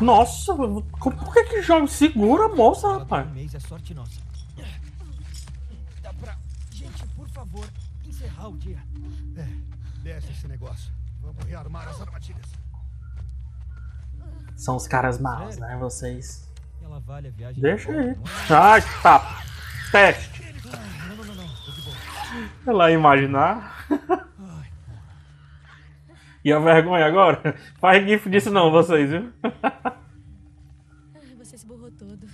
Nossa, 0.00 0.54
como- 0.54 0.82
por 1.16 1.32
que 1.32 1.44
que 1.44 1.62
joga? 1.62 1.86
Segura 1.86 2.46
a 2.46 2.48
moça, 2.48 2.98
rapaz. 2.98 3.30
mês, 3.32 3.54
é 3.54 3.60
sorte 3.60 3.92
nossa. 3.94 4.20
Dá 6.02 6.12
pra... 6.14 6.36
Gente, 6.70 7.06
por 7.08 7.28
favor. 7.28 7.64
encerrar 8.06 8.48
o 8.48 8.56
dia. 8.58 8.78
É, 9.36 9.46
desce 10.02 10.30
esse 10.30 10.46
negócio. 10.48 10.92
Vamos 11.20 11.44
rearmar 11.44 11.88
as 11.88 12.00
armadilhas. 12.00 12.46
São 14.56 14.76
os 14.76 14.86
caras 14.86 15.18
maus, 15.18 15.56
né? 15.56 15.76
Vocês. 15.80 16.48
Ela 16.82 17.00
vale 17.00 17.28
a 17.28 17.30
viagem. 17.30 17.60
Deixa 17.60 17.90
de 17.92 17.98
aí. 17.98 18.08
é? 18.10 18.16
Ai, 18.52 18.80
tá. 19.02 19.42
Teste. 19.90 20.42
Ela 22.66 22.90
ia 22.90 22.94
imaginar. 22.96 23.81
E 26.44 26.52
a 26.52 26.58
vergonha 26.58 27.06
agora? 27.06 27.54
Faz 27.80 28.04
gif 28.04 28.28
disso 28.28 28.50
não, 28.50 28.70
vocês, 28.70 29.10
viu? 29.10 29.32
Ai, 31.14 31.34
você 31.38 31.56
se 31.56 31.64
borrou 31.66 31.90
todo. 31.92 32.26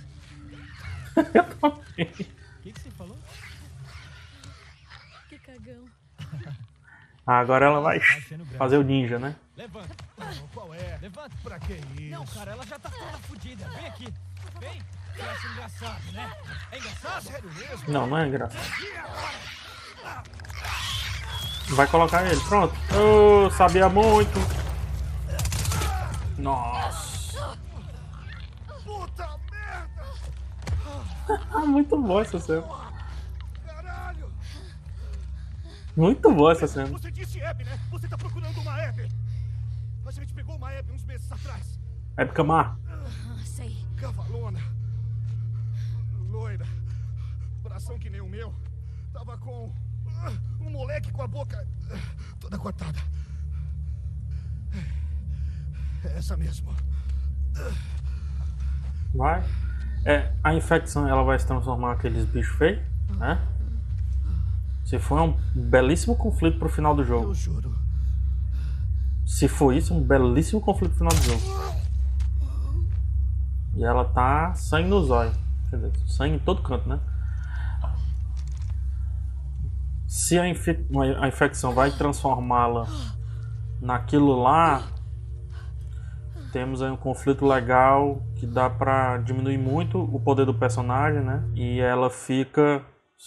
O 1.15 1.23
que, 1.95 2.05
que 2.73 2.79
você 2.79 2.89
falou? 2.91 3.17
Que 5.29 5.37
cagão. 5.39 5.85
Agora 7.25 7.65
ela 7.67 7.81
vai 7.81 7.99
Tá 7.99 8.05
fazer 8.57 8.77
o 8.77 8.83
ninja, 8.83 9.19
né? 9.19 9.35
Levanta, 9.55 9.95
Qual 10.53 10.73
é? 10.73 10.97
levanta. 10.99 11.35
Pra 11.43 11.59
que 11.59 11.73
isso? 11.73 12.09
Não, 12.11 12.25
cara, 12.25 12.51
ela 12.51 12.65
já 12.65 12.79
tá 12.79 12.89
toda 12.89 13.17
fodida. 13.19 13.67
Vem 13.69 13.85
aqui. 13.87 14.13
Vem. 14.59 14.81
Você 15.13 15.21
acha 15.21 15.47
engraçado, 15.49 16.11
né? 16.13 16.31
É 16.71 16.77
engraçado? 16.79 17.21
Sério 17.23 17.53
mesmo? 17.53 17.91
Não, 17.93 18.07
não 18.07 18.17
é 18.17 18.27
engraçado. 18.27 18.73
Vai 21.69 21.87
colocar 21.87 22.25
ele, 22.25 22.41
pronto. 22.41 22.73
Eu 22.91 23.51
sabia 23.51 23.87
muito. 23.87 24.39
Nossa. 26.37 27.57
Puta 28.83 29.39
merda! 29.51 30.05
Ah, 31.51 31.59
muito 31.67 31.97
boa 31.97 32.21
essa 32.21 32.39
cena. 32.39 32.63
Caralho! 33.65 34.31
Muito 35.95 36.31
boa 36.33 36.53
essa 36.53 36.67
cena. 36.67 36.87
Você 36.87 37.11
disse 37.11 37.39
Hebe, 37.39 37.63
né? 37.63 37.79
Você 37.91 38.07
tá 38.07 38.17
procurando 38.17 38.59
uma 38.61 38.81
Hebe. 38.81 39.09
A 40.05 40.11
gente 40.11 40.33
pegou 40.33 40.55
uma 40.55 40.71
Hebe 40.71 40.91
uns 40.91 41.03
meses 41.03 41.31
atrás. 41.31 41.79
Épica 42.17 42.43
Mar. 42.43 42.77
Ah, 42.89 43.43
sei. 43.45 43.77
Cavalona. 43.95 44.59
Loira. 46.29 46.65
Bração 47.61 47.99
que 47.99 48.09
nem 48.09 48.21
o 48.21 48.27
meu. 48.27 48.53
Tava 49.13 49.37
com. 49.37 49.71
Um 50.61 50.69
moleque 50.69 51.11
com 51.11 51.21
a 51.21 51.27
boca. 51.27 51.67
toda 52.39 52.57
cortada. 52.57 52.99
É 56.03 56.17
essa 56.17 56.37
mesmo. 56.37 56.73
Vai. 59.13 59.43
É, 60.05 60.31
a 60.43 60.53
infecção 60.53 61.07
ela 61.07 61.23
vai 61.23 61.37
se 61.37 61.45
transformar 61.45 61.89
naqueles 61.89 62.25
bichos 62.25 62.55
feios, 62.57 62.81
né? 63.17 63.39
Se 64.85 64.97
for 64.97 65.21
um 65.21 65.37
belíssimo 65.53 66.15
conflito 66.15 66.57
pro 66.57 66.69
final 66.69 66.95
do 66.95 67.03
jogo. 67.03 67.27
Eu 67.27 67.33
juro. 67.33 67.75
Se 69.25 69.47
for 69.47 69.73
isso, 69.73 69.93
um 69.93 70.01
belíssimo 70.01 70.59
conflito 70.59 70.91
no 70.91 70.97
final 70.97 71.13
do 71.13 71.21
jogo. 71.21 71.79
E 73.75 73.83
ela 73.83 74.05
tá 74.05 74.53
sangue 74.55 74.89
no 74.89 75.03
zóio. 75.03 75.31
Quer 75.69 75.75
dizer, 75.75 75.91
sangue 76.07 76.35
em 76.35 76.39
todo 76.39 76.63
canto, 76.63 76.89
né? 76.89 76.99
Se 80.09 80.39
a, 80.39 80.47
infe- 80.47 80.83
a 81.21 81.27
infecção 81.27 81.71
vai 81.71 81.91
transformá-la 81.91 82.87
naquilo 83.79 84.41
lá, 84.41 84.81
temos 86.51 86.81
aí 86.81 86.89
um 86.89 86.97
conflito 86.97 87.45
legal 87.45 88.23
que 88.35 88.47
dá 88.47 88.67
pra 88.69 89.17
diminuir 89.17 89.59
muito 89.59 89.99
o 89.99 90.19
poder 90.19 90.45
do 90.47 90.53
personagem, 90.53 91.21
né? 91.21 91.43
E 91.53 91.79
ela 91.79 92.09
fica 92.09 92.83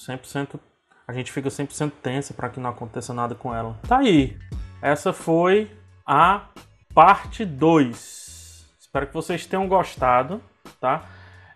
100%. 0.08 0.58
A 1.06 1.12
gente 1.12 1.30
fica 1.30 1.48
100% 1.48 1.92
tensa 2.02 2.34
pra 2.34 2.48
que 2.48 2.58
não 2.58 2.70
aconteça 2.70 3.14
nada 3.14 3.34
com 3.34 3.54
ela. 3.54 3.78
Tá 3.86 3.98
aí. 3.98 4.36
Essa 4.80 5.12
foi 5.12 5.70
a 6.04 6.46
parte 6.92 7.44
2. 7.44 8.66
Espero 8.80 9.06
que 9.06 9.14
vocês 9.14 9.46
tenham 9.46 9.68
gostado, 9.68 10.42
tá? 10.80 11.04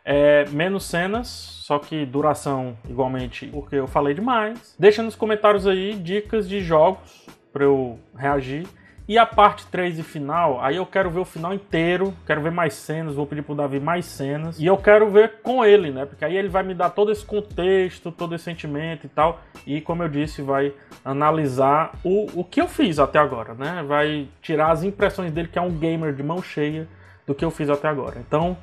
É, 0.09 0.44
menos 0.50 0.84
cenas, 0.84 1.26
só 1.26 1.80
que 1.80 2.07
duração 2.07 2.78
igualmente, 2.88 3.48
porque 3.48 3.74
eu 3.74 3.88
falei 3.88 4.14
demais. 4.14 4.76
Deixa 4.78 5.02
nos 5.02 5.16
comentários 5.16 5.66
aí 5.66 5.94
dicas 5.94 6.48
de 6.48 6.61
jogos 6.61 7.26
para 7.52 7.64
eu 7.64 7.98
reagir. 8.16 8.68
E 9.09 9.18
a 9.18 9.26
parte 9.26 9.66
3 9.66 9.98
e 9.98 10.02
final, 10.04 10.61
aí 10.61 10.76
eu 10.76 10.86
quero 10.86 11.11
ver 11.11 11.20
o 11.20 11.24
final 11.24 11.54
inteiro, 11.54 12.12
quero 12.24 12.40
ver 12.40 12.50
mais 12.50 12.74
cenas, 12.74 13.14
vou 13.14 13.26
pedir 13.26 13.42
pro 13.42 13.54
Davi 13.54 13.80
mais 13.80 14.04
cenas. 14.04 14.59
E 14.61 14.66
eu 14.66 14.76
quero 14.76 15.11
ver 15.11 15.40
com 15.42 15.64
ele, 15.64 15.90
né? 15.90 16.04
Porque 16.04 16.24
aí 16.24 16.36
ele 16.36 16.48
vai 16.48 16.62
me 16.62 16.74
dar 16.74 16.90
todo 16.90 17.11
esse 17.11 17.24
contexto, 17.24 18.12
todo 18.12 18.34
esse 18.34 18.44
sentimento 18.44 19.07
e 19.07 19.09
tal. 19.09 19.40
E 19.66 19.80
como 19.80 20.04
eu 20.04 20.09
disse, 20.09 20.42
vai 20.42 20.72
analisar 21.04 21.92
o, 22.04 22.40
o 22.40 22.44
que 22.44 22.61
eu 22.61 22.68
fiz 22.68 22.98
até 22.98 23.18
agora, 23.18 23.54
né? 23.54 23.84
Vai 23.86 24.28
tirar 24.42 24.70
as 24.70 24.82
impressões 24.82 25.32
dele, 25.32 25.48
que 25.48 25.59
é 25.59 25.62
um 25.62 25.70
gamer 25.70 26.12
de 26.12 26.22
mão 26.22 26.42
cheia, 26.42 26.88
do 27.24 27.34
que 27.34 27.44
eu 27.44 27.50
fiz 27.50 27.70
até 27.70 27.86
agora. 27.86 28.18
Então, 28.18 28.57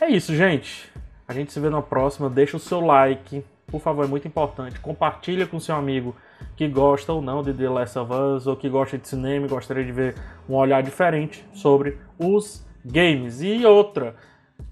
é 0.00 0.08
isso, 0.08 0.34
gente. 0.34 0.90
A 1.26 1.32
gente 1.32 1.52
se 1.52 1.60
vê 1.60 1.70
na 1.70 1.80
próxima. 1.82 2.28
Deixa 2.28 2.56
o 2.56 2.60
seu 2.60 2.80
like, 2.80 3.44
por 3.66 3.80
favor, 3.80 4.04
é 4.04 4.08
muito 4.08 4.26
importante. 4.26 4.80
Compartilha 4.80 5.46
com 5.46 5.60
seu 5.60 5.74
amigo 5.74 6.14
que 6.56 6.66
gosta 6.68 7.12
ou 7.12 7.22
não 7.22 7.42
de 7.42 7.52
The 7.52 7.68
Last 7.68 7.98
of 7.98 8.12
Us, 8.12 8.46
ou 8.46 8.56
que 8.56 8.68
gosta 8.68 8.98
de 8.98 9.06
cinema 9.06 9.46
e 9.46 9.48
gostaria 9.48 9.84
de 9.84 9.92
ver 9.92 10.14
um 10.48 10.54
olhar 10.54 10.82
diferente 10.82 11.44
sobre 11.52 11.98
os 12.18 12.66
games. 12.84 13.40
E 13.42 13.64
outra, 13.64 14.16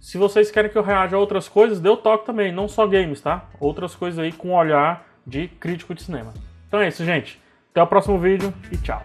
se 0.01 0.19
vocês 0.19 0.51
querem 0.51 0.71
que 0.71 0.77
eu 0.77 0.83
reaja 0.83 1.17
a 1.17 1.19
outras 1.19 1.49
coisas, 1.49 1.81
dê 1.81 1.89
o 1.89 1.97
toque 1.97 2.27
também, 2.27 2.53
não 2.53 2.69
só 2.69 2.87
games, 2.87 3.21
tá? 3.21 3.49
Outras 3.61 3.95
coisas 3.95 4.19
aí 4.19 4.33
com 4.33 4.55
olhar 4.55 5.07
de 5.27 5.49
crítico 5.49 5.95
de 5.95 6.03
cinema. 6.03 6.33
Então 6.67 6.81
é 6.81 6.89
isso, 6.89 7.05
gente. 7.05 7.41
Até 7.71 7.83
o 7.83 7.87
próximo 7.87 8.19
vídeo 8.19 8.53
e 8.73 8.77
tchau. 8.79 9.03